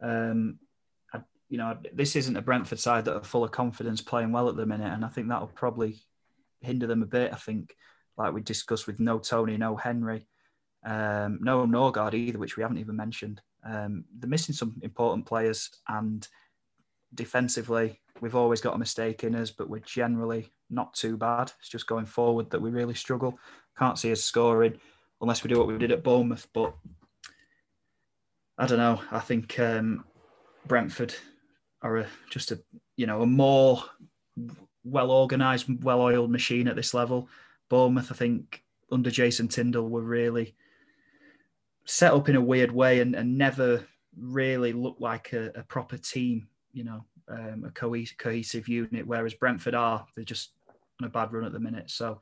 Um, 0.00 0.58
you 1.48 1.58
know, 1.58 1.76
this 1.92 2.16
isn't 2.16 2.36
a 2.36 2.42
Brentford 2.42 2.78
side 2.78 3.04
that 3.04 3.16
are 3.16 3.22
full 3.24 3.44
of 3.44 3.50
confidence 3.50 4.00
playing 4.00 4.32
well 4.32 4.48
at 4.48 4.56
the 4.56 4.66
minute. 4.66 4.92
And 4.92 5.04
I 5.04 5.08
think 5.08 5.28
that'll 5.28 5.48
probably 5.48 6.02
hinder 6.60 6.86
them 6.86 7.02
a 7.02 7.06
bit. 7.06 7.32
I 7.32 7.36
think, 7.36 7.76
like 8.16 8.32
we 8.32 8.40
discussed 8.40 8.86
with 8.86 9.00
no 9.00 9.18
Toney, 9.18 9.56
no 9.56 9.76
Henry, 9.76 10.26
um, 10.84 11.38
no 11.42 11.66
Nørgaard 11.66 12.14
either, 12.14 12.38
which 12.38 12.56
we 12.56 12.62
haven't 12.62 12.78
even 12.78 12.96
mentioned. 12.96 13.40
Um, 13.64 14.04
they're 14.18 14.28
missing 14.28 14.54
some 14.54 14.80
important 14.82 15.26
players. 15.26 15.70
And 15.88 16.26
defensively, 17.14 18.00
we've 18.20 18.36
always 18.36 18.60
got 18.60 18.74
a 18.74 18.78
mistake 18.78 19.24
in 19.24 19.34
us, 19.34 19.50
but 19.50 19.68
we're 19.68 19.80
generally 19.80 20.52
not 20.70 20.94
too 20.94 21.16
bad. 21.16 21.52
It's 21.58 21.68
just 21.68 21.86
going 21.86 22.06
forward 22.06 22.50
that 22.50 22.62
we 22.62 22.70
really 22.70 22.94
struggle. 22.94 23.38
Can't 23.78 23.98
see 23.98 24.12
us 24.12 24.22
scoring 24.22 24.78
unless 25.20 25.42
we 25.42 25.48
do 25.48 25.58
what 25.58 25.68
we 25.68 25.78
did 25.78 25.92
at 25.92 26.02
Bournemouth. 26.02 26.46
But 26.52 26.74
I 28.58 28.66
don't 28.66 28.78
know. 28.78 29.00
I 29.10 29.20
think 29.20 29.58
um, 29.58 30.04
Brentford 30.66 31.14
are 31.84 31.98
a, 31.98 32.06
just 32.30 32.50
a 32.50 32.58
you 32.96 33.06
know 33.06 33.22
a 33.22 33.26
more 33.26 33.84
well 34.82 35.10
organised, 35.10 35.66
well 35.80 36.00
oiled 36.00 36.30
machine 36.30 36.66
at 36.66 36.76
this 36.76 36.94
level. 36.94 37.28
Bournemouth, 37.68 38.10
I 38.10 38.14
think, 38.14 38.64
under 38.90 39.10
Jason 39.10 39.48
Tindall, 39.48 39.88
were 39.88 40.02
really 40.02 40.54
set 41.84 42.12
up 42.12 42.28
in 42.28 42.36
a 42.36 42.40
weird 42.40 42.72
way 42.72 43.00
and, 43.00 43.14
and 43.14 43.38
never 43.38 43.86
really 44.18 44.72
looked 44.72 45.00
like 45.00 45.32
a, 45.32 45.52
a 45.54 45.62
proper 45.62 45.96
team. 45.96 46.48
You 46.72 46.84
know, 46.84 47.04
um, 47.28 47.64
a 47.66 47.70
cohesive, 47.70 48.18
cohesive 48.18 48.66
unit. 48.66 49.06
Whereas 49.06 49.34
Brentford 49.34 49.74
are, 49.74 50.04
they're 50.16 50.24
just 50.24 50.50
on 51.00 51.06
a 51.06 51.10
bad 51.10 51.32
run 51.32 51.44
at 51.44 51.52
the 51.52 51.60
minute. 51.60 51.90
So, 51.90 52.20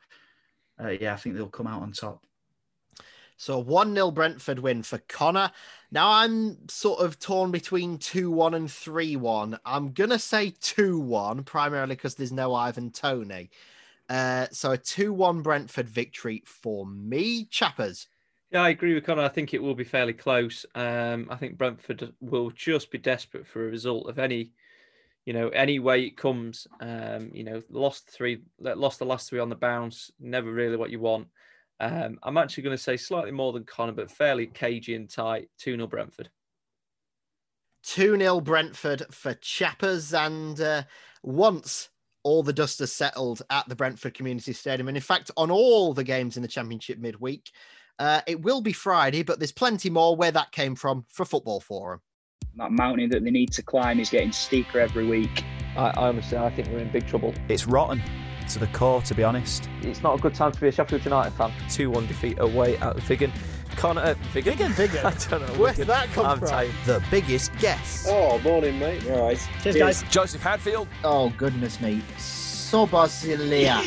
uh, 0.83 0.91
yeah, 0.91 1.15
I 1.15 1.17
think 1.17 1.35
they'll 1.35 1.49
come 1.49 1.67
out 1.67 1.83
on 1.83 1.93
top. 1.93 2.25
So 3.43 3.55
a 3.55 3.59
1 3.59 3.93
0 3.97 4.13
Brentford 4.13 4.61
win 4.61 4.85
for 4.85 4.99
Connor. 5.09 5.51
Now 5.91 6.13
I'm 6.13 6.69
sort 6.69 7.01
of 7.01 7.19
torn 7.19 7.51
between 7.51 7.99
2 7.99 8.31
1 8.31 8.55
and 8.55 8.71
3 8.71 9.17
1. 9.17 9.59
I'm 9.67 9.91
going 9.91 10.11
to 10.11 10.19
say 10.21 10.55
2 10.61 11.01
1, 11.01 11.43
primarily 11.43 11.97
because 11.97 12.15
there's 12.15 12.31
no 12.31 12.55
Ivan 12.55 12.93
Toney. 12.93 13.51
Uh, 14.09 14.47
so 14.53 14.71
a 14.71 14.79
2 14.79 15.13
1 15.13 15.43
Brentford 15.43 15.89
victory 15.89 16.45
for 16.47 16.87
me. 16.87 17.47
Chappers. 17.47 18.07
Yeah, 18.53 18.63
I 18.63 18.69
agree 18.69 18.95
with 18.95 19.07
Connor. 19.07 19.23
I 19.23 19.29
think 19.29 19.53
it 19.53 19.63
will 19.63 19.75
be 19.75 19.83
fairly 19.83 20.13
close. 20.13 20.65
Um, 20.77 21.27
I 21.29 21.35
think 21.35 21.59
Brentford 21.59 22.13
will 22.21 22.51
just 22.53 22.93
be 22.93 22.99
desperate 22.99 23.49
for 23.49 23.67
a 23.67 23.71
result 23.71 24.09
of 24.09 24.21
any, 24.21 24.53
you 25.25 25.33
know, 25.33 25.49
any 25.49 25.81
way 25.81 26.05
it 26.05 26.17
comes. 26.17 26.69
Um, 26.81 27.33
you 27.35 27.43
know, 27.43 27.61
lost 27.71 28.09
three, 28.09 28.43
lost 28.61 29.01
the 29.01 29.05
last 29.05 29.29
three 29.29 29.41
on 29.41 29.49
the 29.49 29.57
bounce. 29.57 30.13
Never 30.21 30.53
really 30.53 30.77
what 30.77 30.91
you 30.91 31.01
want. 31.01 31.27
Um, 31.83 32.17
I'm 32.23 32.37
actually 32.37 32.63
going 32.63 32.77
to 32.77 32.83
say 32.83 32.97
slightly 32.97 33.33
more 33.33 33.53
than 33.53 33.65
Connor, 33.65 33.93
but 33.93 34.09
fairly 34.09 34.47
cagey 34.47 34.95
and 34.95 35.11
tight. 35.11 35.49
2 35.59 35.75
0 35.75 35.89
Brentford. 35.89 36.31
2 37.83 38.17
0 38.17 38.41
Brentford 38.41 39.03
for 39.11 39.35
Chappers. 39.35 40.15
And 40.15 40.61
uh, 40.61 40.85
once 41.25 41.91
all 42.23 42.45
the 42.45 42.53
dust 42.53 42.79
has 42.79 42.93
settled 42.93 43.43
at 43.51 43.69
the 43.69 43.75
Brentford 43.75 44.15
Community 44.15 44.53
Stadium, 44.53 44.87
and 44.87 44.97
in 44.97 45.03
fact, 45.03 45.33
on 45.37 45.51
all 45.51 45.93
the 45.93 46.05
games 46.05 46.37
in 46.37 46.43
the 46.43 46.49
Championship 46.49 47.01
midweek, 47.01 47.51
uh, 47.99 48.21
it 48.29 48.41
will 48.41 48.61
be 48.61 48.73
Friday, 48.73 49.25
but 49.25 49.41
there's 49.41 49.53
plenty 49.53 49.91
more 49.91 50.15
where 50.15 50.31
that 50.31 50.53
came 50.53 50.77
from 50.77 51.05
for 51.09 51.25
Football 51.25 51.59
Forum. 51.59 52.01
That 52.57 52.71
mountain 52.71 53.11
that 53.11 53.25
they 53.25 53.31
need 53.31 53.51
to 53.55 53.63
climb 53.63 53.99
is 53.99 54.09
getting 54.09 54.31
steeper 54.31 54.79
every 54.79 55.05
week. 55.05 55.43
I, 55.77 55.89
I 55.89 56.09
honestly, 56.09 56.39
I 56.39 56.51
think 56.51 56.69
we're 56.69 56.79
in 56.79 56.93
big 56.93 57.09
trouble. 57.09 57.35
It's 57.49 57.67
rotten 57.67 58.01
to 58.53 58.59
the 58.59 58.67
core, 58.69 59.03
to 59.03 59.15
be 59.15 59.23
honest. 59.25 59.69
It's 59.83 60.03
not 60.03 60.19
a 60.19 60.23
good 60.23 60.35
time 60.35 60.53
to 60.53 60.61
be 60.61 60.69
a 60.69 60.73
Sheffield 60.73 61.05
United 61.05 61.33
fan. 61.33 61.53
2 61.71 61.91
1 61.91 62.07
defeat 62.07 62.39
away 62.39 62.77
at 62.79 63.09
Wigan. 63.09 63.33
Connor, 63.77 64.03
uh, 64.03 64.15
Wigan? 64.35 64.53
Wigan, 64.59 64.75
Wigan. 64.77 64.99
I 65.07 65.11
don't 65.31 65.41
know. 65.41 65.47
Where's 65.59 65.79
Wigan. 65.79 65.87
that 65.89 66.09
come 66.11 66.27
I'm 66.27 66.39
from? 66.39 66.49
tired. 66.49 66.71
The 66.85 67.03
biggest 67.11 67.57
guess. 67.59 68.07
Oh, 68.09 68.39
morning, 68.41 68.79
mate. 68.79 69.09
All 69.11 69.25
right. 69.27 69.49
Cheers, 69.63 69.77
guys. 69.77 70.03
Joseph 70.11 70.43
Hadfield, 70.43 70.89
Oh, 71.05 71.31
goodness 71.39 71.81
me. 71.81 72.03
Sobozilia. 72.19 73.81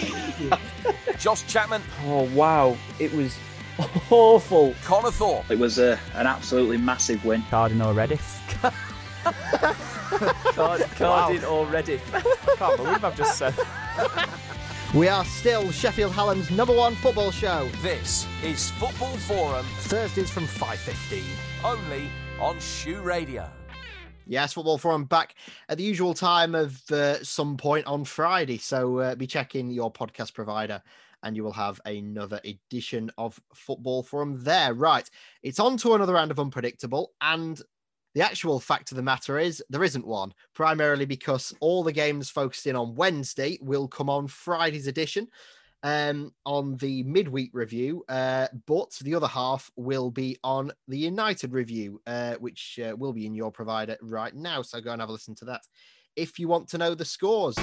Josh 1.20 1.46
Chapman, 1.48 1.82
Oh, 2.06 2.24
wow. 2.34 2.76
It 3.00 3.14
was 3.14 3.38
awful. 4.10 4.74
Connor 4.84 5.12
Thorpe, 5.12 5.50
It 5.52 5.60
was 5.60 5.78
a, 5.80 6.00
an 6.16 6.26
absolutely 6.28 6.78
massive 6.78 7.24
win. 7.26 7.44
Cardinal 7.50 7.94
Reddit. 7.94 8.22
Card, 10.56 10.82
Cardin 10.82 11.44
already. 11.44 12.00
Can't 12.58 12.78
believe 12.78 13.04
I've 13.04 13.18
just 13.18 13.38
said. 13.38 13.54
We 14.96 15.10
are 15.10 15.26
still 15.26 15.72
Sheffield 15.72 16.14
Hallam's 16.14 16.50
number 16.50 16.74
one 16.74 16.96
football 16.96 17.30
show. 17.30 17.68
This 17.82 18.26
is 18.42 18.70
Football 18.72 19.18
Forum, 19.18 19.66
Thursdays 19.80 20.30
from 20.30 20.48
5.15. 20.48 21.22
only 21.66 22.10
on 22.40 22.58
SHU 22.62 23.02
Radio. 23.02 23.50
Yes, 24.26 24.54
Football 24.54 24.78
Forum 24.78 25.04
back 25.04 25.36
at 25.68 25.78
the 25.78 25.84
usual 25.84 26.14
time 26.14 26.56
of 26.56 26.82
uh, 26.92 27.22
some 27.26 27.58
point 27.58 27.86
on 27.88 28.06
Friday. 28.06 28.58
So 28.58 29.00
uh, 29.00 29.16
be 29.16 29.28
checking 29.28 29.70
your 29.70 29.92
podcast 29.92 30.34
provider 30.34 30.82
and 31.24 31.36
you 31.36 31.44
will 31.44 31.52
have 31.52 31.82
another 31.86 32.40
edition 32.46 33.12
of 33.18 33.38
Football 33.54 34.02
Forum 34.02 34.42
there. 34.46 34.74
Right. 34.74 35.10
It's 35.44 35.60
on 35.60 35.76
to 35.80 35.96
another 35.96 36.14
round 36.14 36.32
of 36.32 36.40
Unpredictable. 36.40 37.12
And 37.20 37.62
the 38.16 38.22
actual 38.22 38.62
fact 38.62 38.92
of 38.92 38.96
the 38.96 39.04
matter 39.04 39.38
is 39.38 39.62
there 39.70 39.84
isn't 39.84 40.08
one, 40.08 40.34
primarily 40.54 41.06
because 41.06 41.54
all 41.60 41.84
the 41.84 41.92
games 41.92 42.30
focused 42.30 42.66
in 42.66 42.76
on 42.76 42.96
Wednesday 42.96 43.60
will 43.62 43.90
come 43.90 44.10
on 44.10 44.28
Friday's 44.28 44.88
edition 44.88 45.28
um, 45.84 46.34
on 46.46 46.78
the 46.78 47.04
midweek 47.04 47.52
review, 47.54 48.06
uh, 48.08 48.48
but 48.66 48.92
the 49.02 49.14
other 49.14 49.28
half 49.28 49.70
will 49.76 50.10
be 50.10 50.38
on 50.46 50.72
the 50.88 50.98
United 50.98 51.52
review, 51.52 52.02
uh, 52.08 52.36
which 52.36 52.80
uh, 52.80 52.96
will 52.96 53.12
be 53.12 53.26
in 53.26 53.36
your 53.36 53.52
provider 53.52 53.98
right 54.02 54.34
now. 54.34 54.62
So 54.62 54.80
go 54.80 54.94
and 54.94 55.02
have 55.02 55.10
a 55.10 55.12
listen 55.12 55.36
to 55.36 55.46
that 55.46 55.62
if 56.16 56.40
you 56.40 56.48
want 56.48 56.70
to 56.70 56.78
know 56.78 56.96
the 56.96 57.06
scores. 57.06 57.56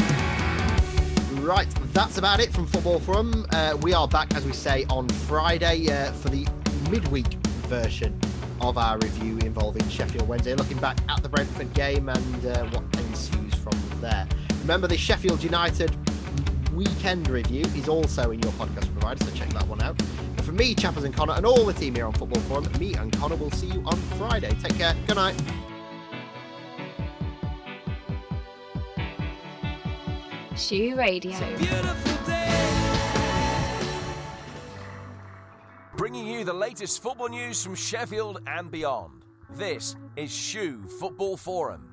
Right, 1.40 1.66
that's 1.94 2.18
about 2.18 2.40
it 2.40 2.52
from 2.52 2.66
Football 2.66 3.00
Forum. 3.00 3.46
Uh, 3.52 3.78
we 3.80 3.94
are 3.94 4.06
back, 4.06 4.34
as 4.34 4.44
we 4.44 4.52
say, 4.52 4.84
on 4.90 5.08
Friday 5.08 5.88
uh, 5.88 6.12
for 6.12 6.28
the 6.28 6.46
midweek 6.90 7.32
version 7.68 8.20
of 8.62 8.78
our 8.78 8.96
review 8.98 9.38
involving 9.38 9.86
Sheffield 9.88 10.28
Wednesday, 10.28 10.54
looking 10.54 10.78
back 10.78 10.98
at 11.08 11.22
the 11.22 11.28
Brentford 11.28 11.72
game 11.74 12.08
and 12.08 12.46
uh, 12.46 12.64
what 12.66 12.84
ensues 13.04 13.54
from 13.54 13.78
there. 14.00 14.26
Remember, 14.60 14.86
the 14.86 14.96
Sheffield 14.96 15.42
United 15.42 15.94
weekend 16.72 17.28
review 17.28 17.64
is 17.76 17.88
also 17.88 18.30
in 18.30 18.40
your 18.40 18.52
podcast 18.52 18.90
provider, 18.92 19.24
so 19.24 19.30
check 19.32 19.48
that 19.50 19.66
one 19.66 19.82
out. 19.82 20.00
And 20.00 20.44
for 20.44 20.52
me, 20.52 20.74
Chappers 20.74 21.04
and 21.04 21.14
Connor, 21.14 21.34
and 21.34 21.44
all 21.44 21.64
the 21.64 21.72
team 21.72 21.94
here 21.94 22.06
on 22.06 22.12
Football 22.12 22.40
Forum, 22.42 22.68
me 22.78 22.94
and 22.94 23.12
Connor 23.18 23.36
will 23.36 23.50
see 23.50 23.66
you 23.66 23.82
on 23.84 23.96
Friday. 24.16 24.54
Take 24.62 24.76
care. 24.76 24.94
Good 25.06 25.16
night. 25.16 25.40
SHU 30.56 30.94
Radio. 30.96 31.32
Bringing 36.02 36.26
you 36.26 36.42
the 36.42 36.52
latest 36.52 37.00
football 37.00 37.28
news 37.28 37.62
from 37.62 37.76
Sheffield 37.76 38.40
and 38.48 38.72
beyond. 38.72 39.24
This 39.50 39.94
is 40.16 40.32
SHU 40.32 40.82
Football 40.98 41.36
Forum. 41.36 41.91